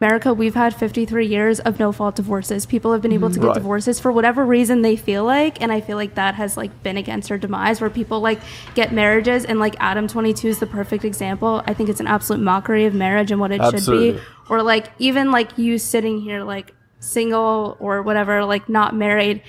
America, 0.00 0.34
we've 0.34 0.56
had 0.56 0.74
53 0.74 1.24
years 1.24 1.60
of 1.60 1.78
no 1.78 1.92
fault 1.92 2.16
divorces. 2.16 2.66
People 2.66 2.92
have 2.92 3.00
been 3.00 3.12
able 3.12 3.30
to 3.30 3.38
get 3.38 3.46
Right. 3.46 3.54
divorces 3.54 4.00
for 4.00 4.10
whatever 4.10 4.44
reason 4.44 4.82
they 4.82 4.96
feel 4.96 5.24
like, 5.24 5.62
and 5.62 5.70
I 5.72 5.80
feel 5.80 5.96
like 5.96 6.16
that 6.16 6.34
has 6.34 6.56
like 6.56 6.82
been 6.82 6.96
against 6.96 7.30
our 7.30 7.38
demise. 7.38 7.80
Where 7.80 7.88
people 7.88 8.20
like 8.20 8.40
get 8.74 8.92
marriages, 8.92 9.44
and 9.44 9.60
like 9.60 9.76
Adam 9.78 10.08
22 10.08 10.48
is 10.48 10.58
the 10.58 10.66
perfect 10.66 11.04
example. 11.04 11.62
I 11.66 11.74
think 11.74 11.88
it's 11.88 12.00
an 12.00 12.08
absolute 12.08 12.42
mockery 12.42 12.84
of 12.86 12.92
marriage 12.92 13.30
and 13.30 13.40
what 13.40 13.52
it 13.52 13.62
should 13.70 13.90
be. 13.90 14.18
Or 14.50 14.62
like 14.62 14.90
even 14.98 15.30
like 15.30 15.56
you 15.56 15.78
sitting 15.78 16.20
here 16.20 16.42
like 16.42 16.74
single 17.04 17.76
or 17.78 18.02
whatever, 18.02 18.44
like 18.44 18.68
not 18.68 18.94
married, 18.94 19.42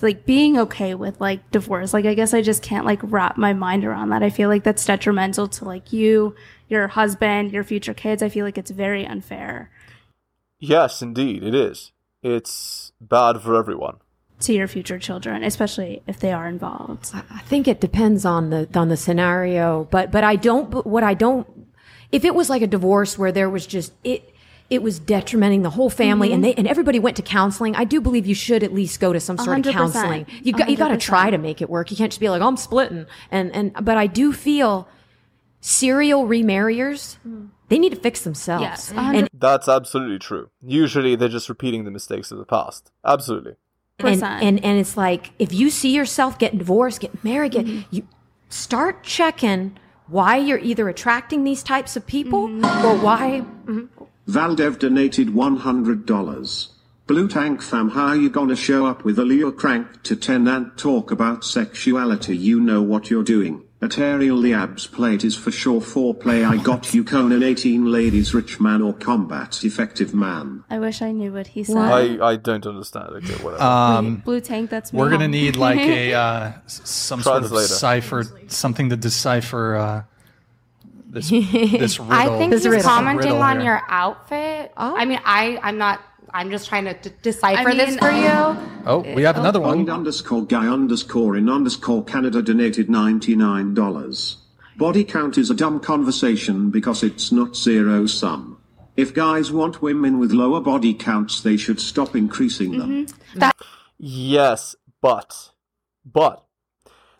like 0.00 0.24
being 0.24 0.58
okay 0.58 0.94
with 0.94 1.20
like 1.20 1.50
divorce. 1.50 1.92
Like 1.92 2.06
I 2.06 2.14
guess 2.14 2.32
I 2.32 2.40
just 2.42 2.62
can't 2.62 2.86
like 2.86 3.00
wrap 3.02 3.36
my 3.36 3.52
mind 3.52 3.84
around 3.84 4.10
that. 4.10 4.22
I 4.22 4.30
feel 4.30 4.48
like 4.48 4.64
that's 4.64 4.84
detrimental 4.84 5.48
to 5.48 5.64
like 5.64 5.92
you, 5.92 6.34
your 6.68 6.88
husband, 6.88 7.52
your 7.52 7.64
future 7.64 7.94
kids. 7.94 8.22
I 8.22 8.28
feel 8.28 8.44
like 8.44 8.58
it's 8.58 8.70
very 8.70 9.04
unfair. 9.06 9.70
Yes, 10.60 11.02
indeed, 11.02 11.42
it 11.42 11.54
is. 11.54 11.92
It's 12.22 12.92
bad 13.00 13.42
for 13.42 13.54
everyone. 13.54 13.96
to 14.40 14.52
your 14.52 14.68
future 14.68 14.98
children, 14.98 15.42
especially 15.42 16.02
if 16.06 16.18
they 16.20 16.32
are 16.32 16.46
involved. 16.48 17.10
I 17.14 17.40
think 17.40 17.68
it 17.68 17.80
depends 17.80 18.24
on 18.24 18.50
the 18.50 18.68
on 18.74 18.88
the 18.88 18.96
scenario, 18.96 19.88
but 19.90 20.10
but 20.10 20.24
I 20.24 20.36
don't. 20.36 20.84
What 20.86 21.02
I 21.02 21.14
don't, 21.14 21.46
if 22.12 22.24
it 22.24 22.34
was 22.34 22.50
like 22.50 22.62
a 22.62 22.66
divorce 22.66 23.18
where 23.18 23.32
there 23.32 23.50
was 23.50 23.66
just 23.66 23.92
it. 24.04 24.33
It 24.70 24.82
was 24.82 24.98
detrimenting 24.98 25.62
the 25.62 25.70
whole 25.70 25.90
family, 25.90 26.32
and 26.32 26.42
Mhm. 26.42 26.46
they 26.46 26.54
and 26.54 26.66
everybody 26.66 26.98
went 26.98 27.16
to 27.16 27.22
counseling. 27.22 27.76
I 27.76 27.84
do 27.84 28.00
believe 28.00 28.26
you 28.26 28.34
should 28.34 28.62
at 28.62 28.72
least 28.72 28.98
go 28.98 29.12
to 29.12 29.20
some 29.20 29.36
sort 29.36 29.58
of 29.58 29.64
100%. 29.66 29.72
counseling. 29.74 30.26
You 30.42 30.52
got 30.54 30.68
you 30.70 30.76
got 30.76 30.88
to 30.88 30.96
try 30.96 31.30
to 31.30 31.38
make 31.38 31.60
it 31.60 31.68
work. 31.68 31.90
You 31.90 31.96
can't 31.96 32.10
just 32.10 32.20
be 32.20 32.28
like 32.30 32.40
oh, 32.42 32.46
I'm 32.48 32.56
splitting. 32.56 33.06
And 33.30 33.54
and 33.54 33.72
but 33.82 33.96
I 33.98 34.06
do 34.06 34.32
feel 34.32 34.88
serial 35.60 36.26
remarriers. 36.26 37.16
They 37.68 37.78
need 37.78 37.90
to 37.90 38.00
fix 38.00 38.22
themselves. 38.22 38.62
Yes, 38.62 38.92
and 38.94 39.28
That's 39.32 39.68
absolutely 39.68 40.18
true. 40.18 40.50
Usually 40.62 41.16
they're 41.16 41.28
just 41.28 41.48
repeating 41.48 41.84
the 41.84 41.90
mistakes 41.90 42.30
of 42.30 42.38
the 42.38 42.44
past. 42.44 42.90
Absolutely. 43.04 43.54
and, 44.00 44.22
and 44.22 44.64
and 44.64 44.78
it's 44.78 44.96
like 44.96 45.32
if 45.38 45.52
you 45.52 45.70
see 45.70 45.94
yourself 45.94 46.38
getting 46.38 46.58
divorced, 46.58 47.00
getting 47.00 47.20
married, 47.22 47.52
get, 47.52 47.66
you 47.90 48.06
start 48.48 49.02
checking 49.02 49.76
why 50.06 50.36
you're 50.36 50.58
either 50.58 50.88
attracting 50.88 51.44
these 51.44 51.62
types 51.62 51.96
of 51.96 52.06
people 52.06 52.44
or 52.84 52.96
why. 52.98 53.42
mhm. 53.64 53.88
Valdev 54.28 54.78
donated 54.78 55.28
$100. 55.28 56.68
Blue 57.06 57.28
Tank 57.28 57.60
fam, 57.60 57.90
how 57.90 58.14
you 58.14 58.30
gonna 58.30 58.56
show 58.56 58.86
up 58.86 59.04
with 59.04 59.18
a 59.18 59.24
Leo 59.24 59.50
crank 59.50 60.02
to 60.04 60.16
10 60.16 60.48
and 60.48 60.74
talk 60.78 61.10
about 61.10 61.44
sexuality? 61.44 62.34
You 62.34 62.58
know 62.60 62.80
what 62.80 63.10
you're 63.10 63.22
doing. 63.22 63.62
At 63.82 63.98
Ariel, 63.98 64.40
the 64.40 64.54
abs 64.54 64.86
plate 64.86 65.22
is 65.24 65.36
for 65.36 65.50
sure 65.50 65.82
foreplay. 65.82 66.42
I 66.48 66.56
got 66.56 66.94
you, 66.94 67.04
Conan 67.04 67.42
18 67.42 67.84
ladies, 67.92 68.32
rich 68.32 68.58
man 68.58 68.80
or 68.80 68.94
combat 68.94 69.62
effective 69.62 70.14
man. 70.14 70.64
I 70.70 70.78
wish 70.78 71.02
I 71.02 71.12
knew 71.12 71.30
what 71.34 71.48
he 71.48 71.64
said. 71.64 71.76
I, 71.76 72.26
I 72.26 72.36
don't 72.36 72.64
understand. 72.66 73.10
Okay, 73.16 73.34
whatever. 73.44 73.62
Um, 73.62 74.16
Blue 74.24 74.40
tank, 74.40 74.70
that's 74.70 74.90
me. 74.94 74.98
We're 75.00 75.10
gonna 75.10 75.28
need 75.28 75.56
like 75.56 75.80
a 75.80 76.14
uh, 76.14 76.52
s- 76.64 76.80
some 76.88 77.20
sort 77.20 77.44
of 77.44 77.50
cipher, 77.60 78.24
something 78.46 78.88
to 78.88 78.96
decipher 78.96 79.74
uh, 79.76 80.02
this 81.14 81.30
this 81.30 81.98
riddle. 81.98 82.12
I 82.12 82.26
think 82.38 82.52
this 82.52 82.64
he's 82.64 82.82
commenting 82.82 83.30
riddle 83.32 83.42
on 83.42 83.56
here. 83.60 83.72
your 83.72 83.82
outfit. 83.88 84.72
Oh. 84.76 84.96
I 84.96 85.04
mean, 85.04 85.20
I 85.24 85.58
I'm 85.62 85.78
not. 85.78 86.00
I'm 86.32 86.50
just 86.50 86.68
trying 86.68 86.84
to 86.86 86.94
d- 86.94 87.10
decipher 87.22 87.68
I 87.68 87.74
this 87.74 87.90
mean- 87.90 87.98
for 88.00 88.10
you. 88.10 88.28
Um, 88.28 88.82
oh, 88.86 89.14
we 89.14 89.22
have 89.22 89.38
another 89.38 89.60
one. 89.60 89.78
Owned 89.78 89.90
underscore 89.90 90.44
guy 90.44 90.66
underscore 90.66 91.36
in 91.36 91.48
underscore 91.48 92.02
Canada 92.04 92.42
donated 92.42 92.88
$99. 92.88 94.36
Body 94.76 95.04
count 95.04 95.38
is 95.38 95.50
a 95.50 95.54
dumb 95.54 95.78
conversation 95.78 96.70
because 96.70 97.04
it's 97.04 97.30
not 97.30 97.54
zero 97.56 98.06
sum. 98.06 98.58
If 98.96 99.14
guys 99.14 99.52
want 99.52 99.80
women 99.82 100.18
with 100.18 100.32
lower 100.32 100.60
body 100.60 100.92
counts, 100.94 101.40
they 101.40 101.56
should 101.56 101.80
stop 101.80 102.16
increasing 102.16 102.78
them. 102.78 103.06
Mm-hmm. 103.06 103.50
Yes, 103.98 104.74
but 105.00 105.50
but 106.04 106.44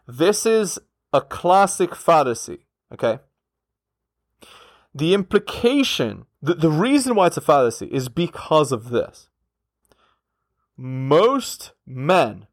this 0.09 0.45
is 0.45 0.79
a 1.13 1.21
classic 1.21 1.95
fallacy, 1.95 2.67
okay? 2.93 3.19
The 4.95 5.13
implication, 5.15 6.27
the, 6.41 6.55
the 6.55 6.71
reason 6.71 7.15
why 7.15 7.27
it's 7.27 7.37
a 7.37 7.41
fallacy 7.41 7.87
is 7.87 8.09
because 8.09 8.71
of 8.71 8.91
this. 8.91 9.29
Most 10.77 11.73
men 11.87 12.47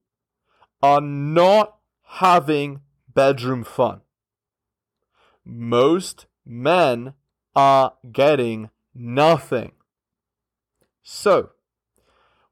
are 0.82 1.02
not 1.02 1.78
having 2.04 2.82
bedroom 3.14 3.64
fun. 3.64 4.02
Most 5.46 6.26
men 6.46 7.14
are 7.56 7.94
getting 8.12 8.70
nothing. 8.94 9.74
So, 11.04 11.52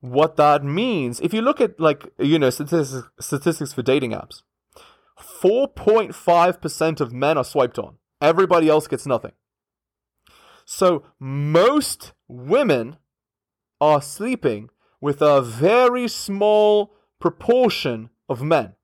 what 0.02 0.36
that 0.38 0.64
means, 0.64 1.20
if 1.20 1.34
you 1.34 1.42
look 1.42 1.62
at 1.62 1.80
like, 1.80 2.12
you 2.18 2.40
know, 2.40 2.50
statistics, 2.50 3.08
statistics 3.20 3.74
for 3.74 3.82
dating 3.82 4.12
apps, 4.12 4.42
4.5% 5.20 7.02
of 7.02 7.14
men 7.14 7.38
are 7.38 7.44
swiped 7.44 7.78
on. 7.78 7.98
Everybody 8.22 8.70
else 8.70 8.88
gets 8.88 9.06
nothing. 9.06 9.34
So 10.72 11.04
most 11.20 12.14
women 12.28 12.98
are 13.82 14.04
sleeping 14.04 14.70
with 15.02 15.20
a 15.20 15.42
very 15.42 16.08
small 16.08 16.94
proportion 17.20 18.12
of 18.30 18.44
men. 18.44 18.76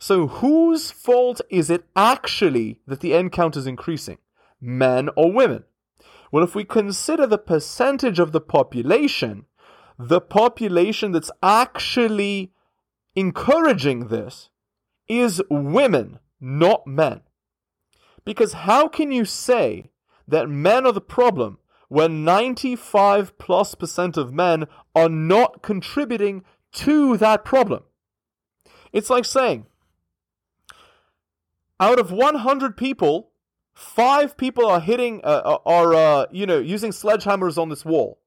So 0.00 0.26
whose 0.26 0.90
fault 0.90 1.40
is 1.48 1.70
it 1.70 1.84
actually 1.94 2.80
that 2.88 2.98
the 2.98 3.14
N 3.14 3.30
count 3.30 3.56
is 3.56 3.68
increasing? 3.68 4.18
Men 4.60 5.10
or 5.14 5.30
women? 5.30 5.62
Well, 6.32 6.42
if 6.42 6.56
we 6.56 6.64
consider 6.64 7.24
the 7.24 7.38
percentage 7.38 8.18
of 8.18 8.32
the 8.32 8.40
population, 8.40 9.46
the 9.96 10.20
population 10.20 11.12
that's 11.12 11.30
actually 11.40 12.50
encouraging 13.14 14.08
this 14.08 14.48
is 15.06 15.40
women, 15.48 16.18
not 16.40 16.84
men. 16.84 17.20
Because 18.24 18.54
how 18.54 18.88
can 18.88 19.12
you 19.12 19.24
say 19.24 19.92
that 20.28 20.48
men 20.48 20.86
are 20.86 20.92
the 20.92 21.00
problem 21.00 21.58
when 21.88 22.24
95 22.24 23.36
plus 23.38 23.74
percent 23.74 24.16
of 24.16 24.32
men 24.32 24.66
are 24.94 25.08
not 25.08 25.62
contributing 25.62 26.44
to 26.72 27.16
that 27.16 27.44
problem? 27.44 27.82
It's 28.92 29.10
like 29.10 29.24
saying, 29.24 29.66
out 31.80 31.98
of 31.98 32.12
100 32.12 32.76
people, 32.76 33.30
five 33.74 34.36
people 34.36 34.66
are 34.66 34.80
hitting, 34.80 35.20
uh, 35.24 35.58
are, 35.64 35.94
uh, 35.94 36.26
you 36.30 36.46
know, 36.46 36.58
using 36.58 36.90
sledgehammers 36.90 37.58
on 37.58 37.68
this 37.68 37.84
wall. 37.84 38.20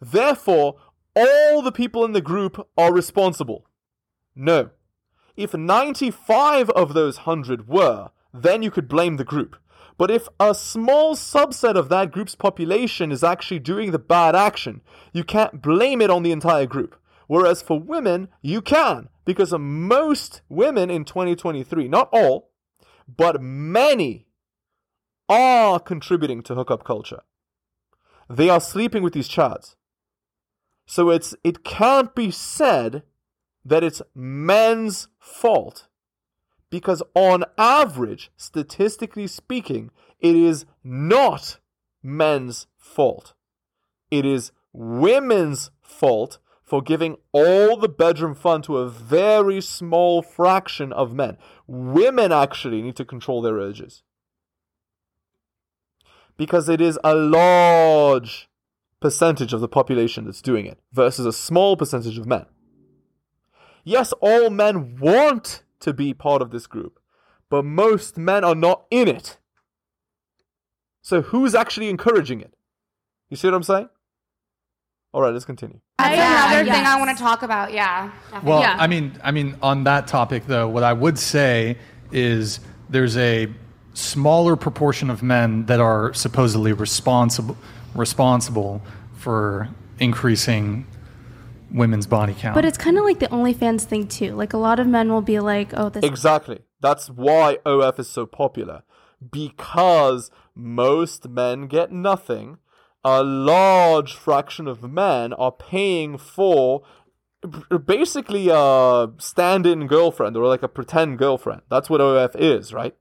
Therefore, 0.00 0.76
all 1.14 1.62
the 1.62 1.72
people 1.72 2.04
in 2.04 2.12
the 2.12 2.20
group 2.20 2.68
are 2.76 2.92
responsible. 2.92 3.66
No. 4.34 4.70
If 5.36 5.54
95 5.54 6.70
of 6.70 6.94
those 6.94 7.18
100 7.18 7.68
were, 7.68 8.10
then 8.32 8.62
you 8.62 8.70
could 8.70 8.88
blame 8.88 9.16
the 9.16 9.24
group. 9.24 9.56
But 9.98 10.12
if 10.12 10.28
a 10.38 10.54
small 10.54 11.16
subset 11.16 11.74
of 11.74 11.88
that 11.88 12.12
group's 12.12 12.36
population 12.36 13.10
is 13.10 13.24
actually 13.24 13.58
doing 13.58 13.90
the 13.90 13.98
bad 13.98 14.36
action, 14.36 14.80
you 15.12 15.24
can't 15.24 15.60
blame 15.60 16.00
it 16.00 16.08
on 16.08 16.22
the 16.22 16.32
entire 16.32 16.66
group. 16.66 16.96
Whereas 17.26 17.60
for 17.60 17.78
women, 17.78 18.28
you 18.40 18.62
can, 18.62 19.08
because 19.24 19.52
most 19.52 20.40
women 20.48 20.88
in 20.88 21.04
2023, 21.04 21.88
not 21.88 22.08
all, 22.12 22.52
but 23.08 23.42
many 23.42 24.28
are 25.28 25.80
contributing 25.80 26.42
to 26.44 26.54
hookup 26.54 26.84
culture. 26.84 27.22
They 28.30 28.48
are 28.48 28.60
sleeping 28.60 29.02
with 29.02 29.14
these 29.14 29.28
chads. 29.28 29.74
So 30.86 31.10
it's 31.10 31.34
it 31.42 31.64
can't 31.64 32.14
be 32.14 32.30
said 32.30 33.02
that 33.64 33.84
it's 33.84 34.00
men's 34.14 35.08
fault 35.18 35.87
because 36.70 37.02
on 37.14 37.44
average, 37.56 38.30
statistically 38.36 39.26
speaking, 39.26 39.90
it 40.20 40.34
is 40.34 40.66
not 40.84 41.58
men's 42.02 42.66
fault. 42.76 43.34
It 44.10 44.24
is 44.24 44.52
women's 44.72 45.70
fault 45.80 46.38
for 46.62 46.82
giving 46.82 47.16
all 47.32 47.76
the 47.76 47.88
bedroom 47.88 48.34
fun 48.34 48.60
to 48.62 48.76
a 48.76 48.88
very 48.88 49.60
small 49.60 50.20
fraction 50.20 50.92
of 50.92 51.14
men. 51.14 51.38
Women 51.66 52.30
actually 52.30 52.82
need 52.82 52.96
to 52.96 53.04
control 53.04 53.40
their 53.40 53.56
urges. 53.56 54.02
Because 56.36 56.68
it 56.68 56.80
is 56.80 56.98
a 57.02 57.14
large 57.14 58.48
percentage 59.00 59.52
of 59.52 59.60
the 59.60 59.68
population 59.68 60.26
that's 60.26 60.42
doing 60.42 60.66
it 60.66 60.78
versus 60.92 61.24
a 61.24 61.32
small 61.32 61.76
percentage 61.76 62.18
of 62.18 62.26
men. 62.26 62.46
Yes, 63.84 64.12
all 64.20 64.50
men 64.50 64.98
want 64.98 65.62
to 65.80 65.92
be 65.92 66.12
part 66.14 66.42
of 66.42 66.50
this 66.50 66.66
group, 66.66 66.98
but 67.50 67.64
most 67.64 68.18
men 68.18 68.44
are 68.44 68.54
not 68.54 68.84
in 68.90 69.08
it. 69.08 69.38
So 71.02 71.22
who's 71.22 71.54
actually 71.54 71.88
encouraging 71.88 72.40
it? 72.40 72.54
You 73.30 73.36
see 73.36 73.46
what 73.48 73.54
I'm 73.54 73.62
saying? 73.62 73.88
All 75.12 75.22
right, 75.22 75.32
let's 75.32 75.44
continue. 75.44 75.80
That's 75.98 76.16
Yeah, 76.16 76.50
another 76.52 76.70
thing. 76.70 76.84
I 76.86 76.98
want 76.98 77.16
to 77.16 77.22
talk 77.22 77.42
about. 77.42 77.72
Yeah. 77.72 78.10
definitely. 78.30 78.50
Well, 78.50 78.60
Yeah. 78.60 78.76
I 78.78 78.86
mean, 78.86 79.18
I 79.24 79.30
mean, 79.30 79.56
on 79.62 79.84
that 79.84 80.06
topic 80.06 80.46
though, 80.46 80.68
what 80.68 80.82
I 80.82 80.92
would 80.92 81.18
say 81.18 81.78
is 82.12 82.60
there's 82.90 83.16
a 83.16 83.48
smaller 83.94 84.54
proportion 84.54 85.10
of 85.10 85.22
men 85.22 85.66
that 85.66 85.80
are 85.80 86.12
supposedly 86.14 86.72
responsible 86.72 87.56
responsible 87.94 88.80
for 89.16 89.68
increasing 89.98 90.86
women's 91.70 92.06
body 92.06 92.34
count. 92.34 92.54
But 92.54 92.64
it's 92.64 92.78
kind 92.78 92.98
of 92.98 93.04
like 93.04 93.18
the 93.18 93.28
OnlyFans 93.28 93.82
thing 93.82 94.06
too. 94.06 94.34
Like 94.34 94.52
a 94.52 94.58
lot 94.58 94.80
of 94.80 94.86
men 94.86 95.10
will 95.10 95.22
be 95.22 95.40
like, 95.40 95.72
"Oh, 95.74 95.88
this." 95.88 96.04
Exactly. 96.04 96.60
That's 96.80 97.08
why 97.10 97.58
OF 97.66 97.98
is 97.98 98.08
so 98.08 98.26
popular. 98.26 98.82
Because 99.30 100.30
most 100.54 101.28
men 101.28 101.66
get 101.66 101.90
nothing. 101.90 102.58
A 103.04 103.22
large 103.22 104.14
fraction 104.14 104.66
of 104.68 104.82
men 104.82 105.32
are 105.32 105.52
paying 105.52 106.18
for 106.18 106.82
basically 107.84 108.48
a 108.50 109.08
stand 109.18 109.66
in 109.66 109.86
girlfriend 109.86 110.36
or 110.36 110.46
like 110.46 110.62
a 110.62 110.68
pretend 110.68 111.18
girlfriend. 111.18 111.62
That's 111.70 111.88
what 111.88 112.00
OF 112.00 112.34
is, 112.36 112.72
right? 112.72 112.94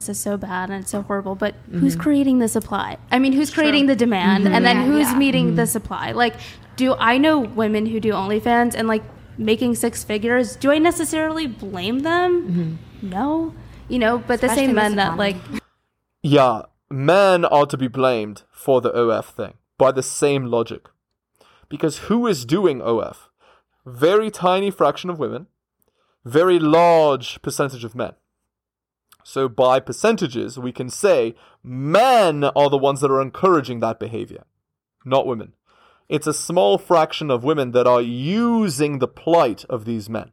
This 0.00 0.08
is 0.10 0.20
so 0.20 0.36
bad 0.36 0.70
and 0.70 0.82
it's 0.82 0.90
so 0.90 1.02
horrible. 1.02 1.34
But 1.34 1.54
mm-hmm. 1.54 1.78
who's 1.78 1.96
creating 1.96 2.38
the 2.38 2.48
supply? 2.48 2.98
I 3.10 3.18
mean, 3.18 3.32
who's 3.32 3.50
creating 3.50 3.86
the 3.86 3.96
demand, 3.96 4.44
mm-hmm. 4.44 4.54
and 4.54 4.64
then 4.64 4.76
Yeah, 4.76 4.84
who's 4.86 5.10
yeah. 5.12 5.18
meeting 5.18 5.54
the 5.54 5.62
mm-hmm. 5.62 5.70
supply? 5.70 6.12
Like, 6.12 6.34
do 6.76 6.94
I 6.98 7.18
know 7.18 7.40
women 7.40 7.86
who 7.86 8.00
do 8.00 8.12
OnlyFans 8.12 8.74
and 8.74 8.88
like 8.88 9.02
making 9.38 9.74
six 9.74 10.04
figures? 10.04 10.56
Do 10.56 10.70
I 10.70 10.78
necessarily 10.78 11.46
blame 11.46 12.00
them? 12.00 12.78
No, 13.02 13.54
you 13.88 13.98
know. 13.98 14.18
But 14.18 14.40
the 14.40 14.48
same 14.48 14.70
in 14.70 14.76
this 14.76 14.82
men 14.82 14.96
that 14.96 15.16
like. 15.16 15.36
Yeah, 16.22 16.62
men 16.90 17.44
are 17.44 17.66
to 17.66 17.76
be 17.76 17.88
blamed 17.88 18.42
for 18.50 18.80
the 18.80 18.90
OF 18.90 19.26
thing 19.26 19.54
by 19.78 19.92
the 19.92 20.02
same 20.02 20.46
logic. 20.46 20.88
Because 21.68 21.98
who 22.08 22.26
is 22.26 22.44
doing 22.44 22.80
OF? 22.80 23.30
Very 23.84 24.30
tiny 24.30 24.70
fraction 24.70 25.10
of 25.10 25.18
women, 25.18 25.46
very 26.24 26.58
large 26.58 27.40
percentage 27.42 27.84
of 27.84 27.94
men. 27.94 28.14
So 29.28 29.48
by 29.48 29.80
percentages, 29.80 30.56
we 30.56 30.70
can 30.70 30.88
say 30.88 31.34
men 31.64 32.44
are 32.44 32.70
the 32.70 32.78
ones 32.78 33.00
that 33.00 33.10
are 33.10 33.20
encouraging 33.20 33.80
that 33.80 33.98
behavior, 33.98 34.44
not 35.04 35.26
women. 35.26 35.54
It's 36.08 36.28
a 36.28 36.32
small 36.32 36.78
fraction 36.78 37.28
of 37.28 37.42
women 37.42 37.72
that 37.72 37.88
are 37.88 38.00
using 38.00 39.00
the 39.00 39.08
plight 39.08 39.64
of 39.64 39.84
these 39.84 40.08
men. 40.08 40.30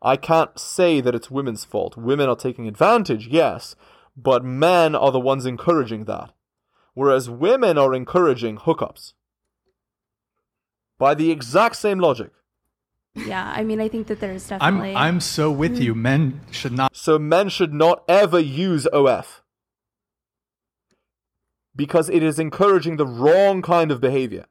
I 0.00 0.14
can't 0.14 0.56
say 0.56 1.00
that 1.00 1.12
it's 1.12 1.28
women's 1.28 1.64
fault. 1.64 1.96
Women 1.96 2.28
are 2.28 2.36
taking 2.36 2.68
advantage, 2.68 3.26
yes, 3.26 3.74
but 4.16 4.44
men 4.44 4.94
are 4.94 5.10
the 5.10 5.18
ones 5.18 5.44
encouraging 5.44 6.04
that. 6.04 6.32
Whereas 6.94 7.28
women 7.28 7.78
are 7.78 7.92
encouraging 7.92 8.58
hookups. 8.58 9.14
By 10.98 11.14
the 11.14 11.32
exact 11.32 11.74
same 11.74 11.98
logic. 11.98 12.30
Yeah. 13.14 13.52
I 13.54 13.62
mean, 13.64 13.80
I 13.80 13.88
think 13.88 14.06
that 14.08 14.20
there's 14.20 14.48
definitely. 14.48 14.66
I'm 14.66 14.74
definitely. 14.76 14.96
I'm 14.96 15.20
so 15.20 15.50
with 15.50 15.78
you. 15.80 15.94
Mm. 15.94 15.98
Men 15.98 16.40
should 16.50 16.72
not 16.72 16.96
So 16.96 17.18
men 17.18 17.48
should 17.48 17.72
not 17.74 18.04
ever 18.08 18.38
use 18.38 18.86
OF. 18.92 19.42
Because 21.74 22.08
it 22.10 22.22
is 22.22 22.38
encouraging 22.38 22.96
the 22.96 23.06
wrong 23.06 23.62
kind 23.62 23.90
of 23.90 24.00
behavior. 24.00 24.44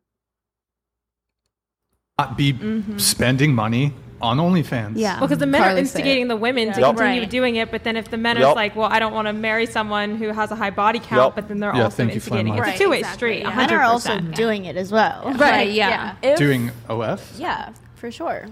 not 2.17 2.35
be 2.37 2.51
mm-hmm. 2.51 2.97
spending 2.97 3.55
money 3.55 3.93
on 4.21 4.37
OnlyFans. 4.39 4.93
yeah. 4.97 5.19
Because 5.21 5.37
the 5.37 5.45
men 5.47 5.61
are 5.61 5.65
Carly 5.65 5.85
said 5.85 5.99
instigating 5.99 6.27
the 6.27 6.35
women 6.35 6.73
to 6.73 6.79
Yep. 6.81 6.95
continue 6.97 7.21
Right. 7.21 7.29
doing 7.29 7.55
it, 7.55 7.71
but 7.71 7.85
then 7.85 7.95
if 7.95 8.09
the 8.11 8.17
men 8.17 8.35
Yep. 8.35 8.45
are 8.45 8.55
like, 8.55 8.75
well, 8.75 8.89
I 8.91 8.99
don't 8.99 9.13
want 9.13 9.27
to 9.27 9.33
marry 9.33 9.65
someone 9.65 10.17
who 10.17 10.27
has 10.33 10.51
a 10.51 10.55
high 10.55 10.69
body 10.69 10.99
count, 10.99 11.27
Yep. 11.27 11.35
but 11.35 11.47
then 11.47 11.59
they're 11.59 11.73
Yeah, 11.73 11.83
also 11.83 11.95
thank 11.95 12.09
you, 12.09 12.15
instigating 12.15 12.55
it. 12.55 12.59
Flamma. 12.59 12.67
It's 12.67 12.75
a 12.75 12.83
two 12.83 12.89
way 12.89 13.01
Right, 13.03 13.13
street. 13.13 13.37
exactly, 13.37 13.61
yeah. 13.61 13.67
Men 13.67 13.79
are 13.79 13.83
also 13.83 14.09
100%. 14.09 14.35
doing 14.35 14.65
it 14.65 14.75
as 14.75 14.91
well. 14.91 15.31
Right, 15.37 15.71
yeah. 15.71 16.15
If- 16.21 16.37
Doing 16.37 16.71
OF? 16.89 17.21
Yeah, 17.37 17.69
for 17.99 18.11
sure. 18.11 18.47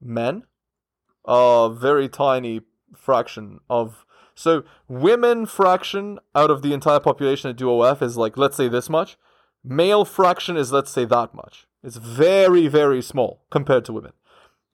men? 0.00 0.44
A 1.24 1.70
very 1.72 2.08
tiny 2.08 2.62
fraction 2.96 3.60
of 3.68 4.04
so 4.34 4.64
women 4.88 5.46
fraction 5.46 6.18
out 6.34 6.50
of 6.50 6.62
the 6.62 6.72
entire 6.72 7.00
population 7.00 7.50
at 7.50 7.56
do 7.56 7.70
OF 7.70 8.02
is 8.02 8.16
like 8.16 8.36
let's 8.36 8.56
say 8.56 8.68
this 8.68 8.88
much. 8.88 9.16
Male 9.62 10.04
fraction 10.04 10.56
is 10.56 10.72
let's 10.72 10.90
say 10.90 11.04
that 11.04 11.34
much. 11.34 11.66
It's 11.82 11.96
very 11.96 12.66
very 12.68 13.02
small 13.02 13.42
compared 13.50 13.84
to 13.86 13.92
women. 13.92 14.12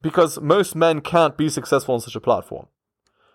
Because 0.03 0.41
most 0.41 0.77
men 0.77 1.01
can't 1.01 1.37
be 1.37 1.49
successful 1.49 1.95
on 1.95 2.01
such 2.01 2.15
a 2.15 2.21
platform. 2.21 2.69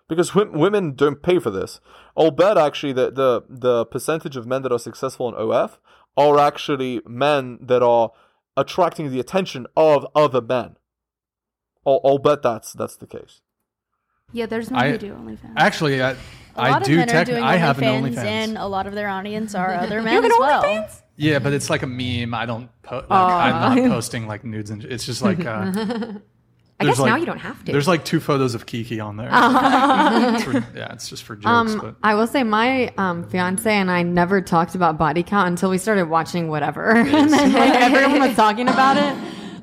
Because 0.08 0.34
women 0.34 0.94
don't 0.94 1.22
pay 1.22 1.38
for 1.38 1.50
this. 1.50 1.80
I'll 2.16 2.30
bet 2.30 2.56
actually 2.56 2.94
that 2.94 3.14
the 3.14 3.44
the 3.48 3.84
percentage 3.86 4.36
of 4.36 4.46
men 4.46 4.62
that 4.62 4.72
are 4.72 4.78
successful 4.78 5.28
in 5.28 5.34
OF 5.34 5.78
are 6.16 6.38
actually 6.38 7.00
men 7.06 7.58
that 7.60 7.82
are 7.82 8.10
attracting 8.56 9.10
the 9.10 9.20
attention 9.20 9.66
of 9.76 10.06
other 10.14 10.40
men. 10.40 10.76
I'll, 11.86 12.00
I'll 12.04 12.18
bet 12.18 12.42
that's 12.42 12.72
that's 12.72 12.96
the 12.96 13.06
case. 13.06 13.40
Yeah, 14.32 14.46
there's 14.46 14.70
men 14.70 14.80
I 14.80 14.90
who 14.92 14.98
do 14.98 15.14
OnlyFans. 15.14 15.52
actually 15.56 16.02
I, 16.02 16.12
A 16.12 16.16
I 16.56 16.70
lot 16.70 16.84
do 16.84 16.92
of 16.92 16.98
men 17.00 17.08
are 17.08 17.12
tech. 17.12 17.26
doing 17.26 17.42
I 17.42 17.56
have 17.56 17.78
an 17.78 17.84
OnlyFans, 17.84 18.14
OnlyFans. 18.14 18.24
and 18.24 18.58
a 18.58 18.66
lot 18.66 18.86
of 18.86 18.94
their 18.94 19.08
audience 19.08 19.54
are 19.54 19.74
other 19.74 19.98
You 19.98 20.02
men 20.04 20.14
have 20.14 20.24
an 20.24 20.30
as 20.32 20.38
well. 20.38 20.62
OnlyFans? 20.64 21.02
Yeah, 21.16 21.38
but 21.38 21.52
it's 21.52 21.68
like 21.68 21.82
a 21.82 21.86
meme. 21.86 22.32
I 22.34 22.46
don't. 22.46 22.70
Po- 22.82 22.96
like, 22.96 23.06
Aw. 23.10 23.68
I'm 23.70 23.76
not 23.84 23.90
posting 23.94 24.26
like 24.26 24.44
nudes 24.44 24.70
and 24.70 24.82
it's 24.84 25.04
just 25.04 25.22
like. 25.22 25.44
Uh, 25.44 25.72
I 26.82 26.84
there's 26.84 26.98
guess 26.98 27.06
now 27.06 27.16
you 27.16 27.26
don't 27.26 27.38
have 27.38 27.64
to. 27.64 27.72
There's 27.72 27.88
like 27.88 28.04
two 28.04 28.20
photos 28.20 28.54
of 28.54 28.66
Kiki 28.66 29.00
on 29.00 29.16
there. 29.16 29.30
It's 29.32 30.44
for- 30.44 30.52
yeah, 30.76 30.92
it's 30.92 31.08
just 31.08 31.22
for 31.24 31.36
jokes. 31.36 31.46
Um, 31.72 31.78
but 31.80 31.94
I 32.02 32.14
will 32.14 32.26
say 32.26 32.42
my 32.42 32.92
um, 32.98 33.28
fiance 33.28 33.70
and 33.72 33.90
I 33.90 34.02
never 34.02 34.40
talked 34.40 34.74
about 34.74 34.98
body 34.98 35.22
count 35.22 35.48
until 35.48 35.70
we 35.70 35.78
started 35.78 36.08
watching 36.08 36.48
whatever, 36.48 36.90
and 36.96 37.30
then 37.32 37.52
like, 37.52 37.74
everyone 37.80 38.20
was 38.28 38.36
talking 38.36 38.68
about 38.68 38.96
it. 38.96 39.16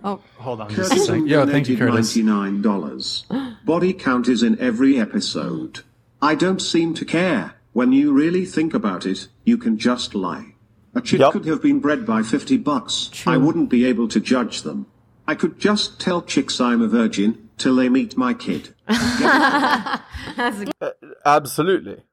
Oh, 0.03 0.21
hold 0.38 0.62
on, 0.62 0.73
just 0.73 0.93
a 0.93 0.99
second. 0.99 1.27
Yo, 1.27 1.45
thank 1.45 1.67
you, 1.67 1.77
Curtis. 1.77 2.15
$99. 2.15 3.65
Body 3.65 3.93
count 3.93 4.27
is 4.29 4.43
in 4.43 4.58
every 4.60 4.99
episode. 4.99 5.82
I 6.21 6.36
don't 6.36 6.62
seem 6.62 6.93
to 6.95 7.05
care. 7.05 7.55
When 7.73 7.91
you 7.91 8.13
really 8.13 8.45
think 8.45 8.73
about 8.73 9.05
it, 9.05 9.27
you 9.43 9.58
can 9.58 9.77
just 9.77 10.15
lie. 10.15 10.55
A 10.95 11.01
chick 11.01 11.21
could 11.32 11.45
have 11.45 11.62
been 11.62 11.79
bred 11.79 12.05
by 12.05 12.23
50 12.23 12.58
bucks. 12.58 13.12
I 13.27 13.38
wouldn't 13.38 13.69
be 13.69 13.86
able 13.86 14.08
to 14.08 14.19
judge 14.19 14.63
them. 14.63 14.88
I 15.30 15.36
could 15.36 15.60
just 15.60 16.00
tell 16.00 16.24
chicks 16.24 16.60
I'm 16.60 16.82
a 16.82 16.88
virgin 16.88 17.50
till 17.60 17.76
they 17.76 17.88
meet 17.88 18.18
my 18.18 18.34
kid. 18.34 18.74
Uh, 20.82 20.92
Absolutely. 21.26 22.04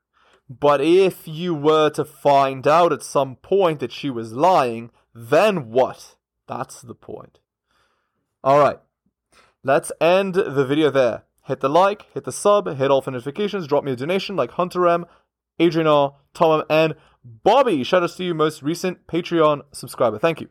But 0.48 0.80
if 0.80 1.28
you 1.28 1.54
were 1.54 1.90
to 1.90 2.04
find 2.04 2.66
out 2.66 2.92
at 2.92 3.02
some 3.02 3.36
point 3.36 3.78
that 3.80 3.92
she 3.92 4.10
was 4.10 4.32
lying, 4.32 4.90
then 5.14 5.70
what? 5.70 6.16
That's 6.48 6.82
the 6.82 6.94
point. 6.94 7.38
Alright. 8.44 8.80
Let's 9.62 9.92
end 10.00 10.34
the 10.34 10.64
video 10.64 10.90
there. 10.90 11.22
Hit 11.44 11.60
the 11.60 11.68
like, 11.68 12.06
hit 12.12 12.24
the 12.24 12.32
sub, 12.32 12.66
hit 12.76 12.90
all 12.90 13.02
for 13.02 13.12
notifications, 13.12 13.68
drop 13.68 13.84
me 13.84 13.92
a 13.92 13.96
donation 13.96 14.34
like 14.34 14.52
Hunter 14.52 14.88
M, 14.88 15.06
Adrian 15.58 15.86
R, 15.86 16.16
Tom 16.34 16.60
M, 16.60 16.66
and 16.68 16.94
Bobby. 17.24 17.84
Shout 17.84 18.02
out 18.02 18.10
to 18.10 18.24
you, 18.24 18.34
most 18.34 18.62
recent 18.62 19.06
Patreon 19.06 19.62
subscriber. 19.72 20.18
Thank 20.18 20.40
you. 20.40 20.48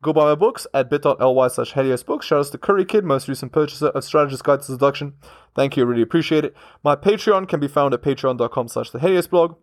Go 0.00 0.12
buy 0.12 0.26
my 0.26 0.34
books 0.36 0.66
at 0.72 0.88
bit.ly 0.88 1.48
slash 1.48 1.72
Helios 1.72 2.04
Books. 2.04 2.26
Shout 2.26 2.46
out 2.46 2.52
to 2.52 2.58
Curry 2.58 2.84
Kid, 2.84 3.04
most 3.04 3.26
recent 3.26 3.50
purchaser 3.50 3.88
of 3.88 4.04
Strategist 4.04 4.44
Guide 4.44 4.60
to 4.60 4.66
Seduction. 4.66 5.14
Thank 5.56 5.76
you, 5.76 5.84
really 5.84 6.02
appreciate 6.02 6.44
it. 6.44 6.54
My 6.84 6.94
Patreon 6.94 7.48
can 7.48 7.58
be 7.58 7.66
found 7.66 7.92
at 7.94 8.02
patreon.com 8.02 8.68
slash 8.68 8.90
the 8.90 9.28
blog. 9.28 9.56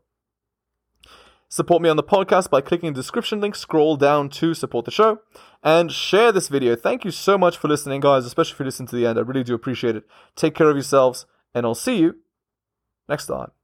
Support 1.47 1.81
me 1.81 1.87
on 1.87 1.95
the 1.95 2.03
podcast 2.03 2.49
by 2.49 2.59
clicking 2.59 2.91
the 2.91 2.99
description 2.99 3.39
link, 3.39 3.55
scroll 3.55 3.95
down 3.95 4.27
to 4.31 4.53
support 4.53 4.83
the 4.83 4.91
show, 4.91 5.19
and 5.63 5.89
share 5.89 6.33
this 6.33 6.49
video. 6.49 6.75
Thank 6.75 7.05
you 7.05 7.11
so 7.11 7.37
much 7.37 7.57
for 7.57 7.69
listening, 7.69 8.01
guys, 8.01 8.25
especially 8.25 8.55
if 8.55 8.59
you 8.59 8.65
listen 8.65 8.87
to 8.87 8.95
the 8.95 9.05
end. 9.05 9.17
I 9.17 9.21
really 9.21 9.43
do 9.43 9.53
appreciate 9.53 9.95
it. 9.95 10.03
Take 10.35 10.53
care 10.53 10.69
of 10.69 10.75
yourselves, 10.75 11.25
and 11.53 11.65
I'll 11.65 11.75
see 11.75 11.97
you 11.97 12.15
next 13.07 13.27
time. 13.27 13.54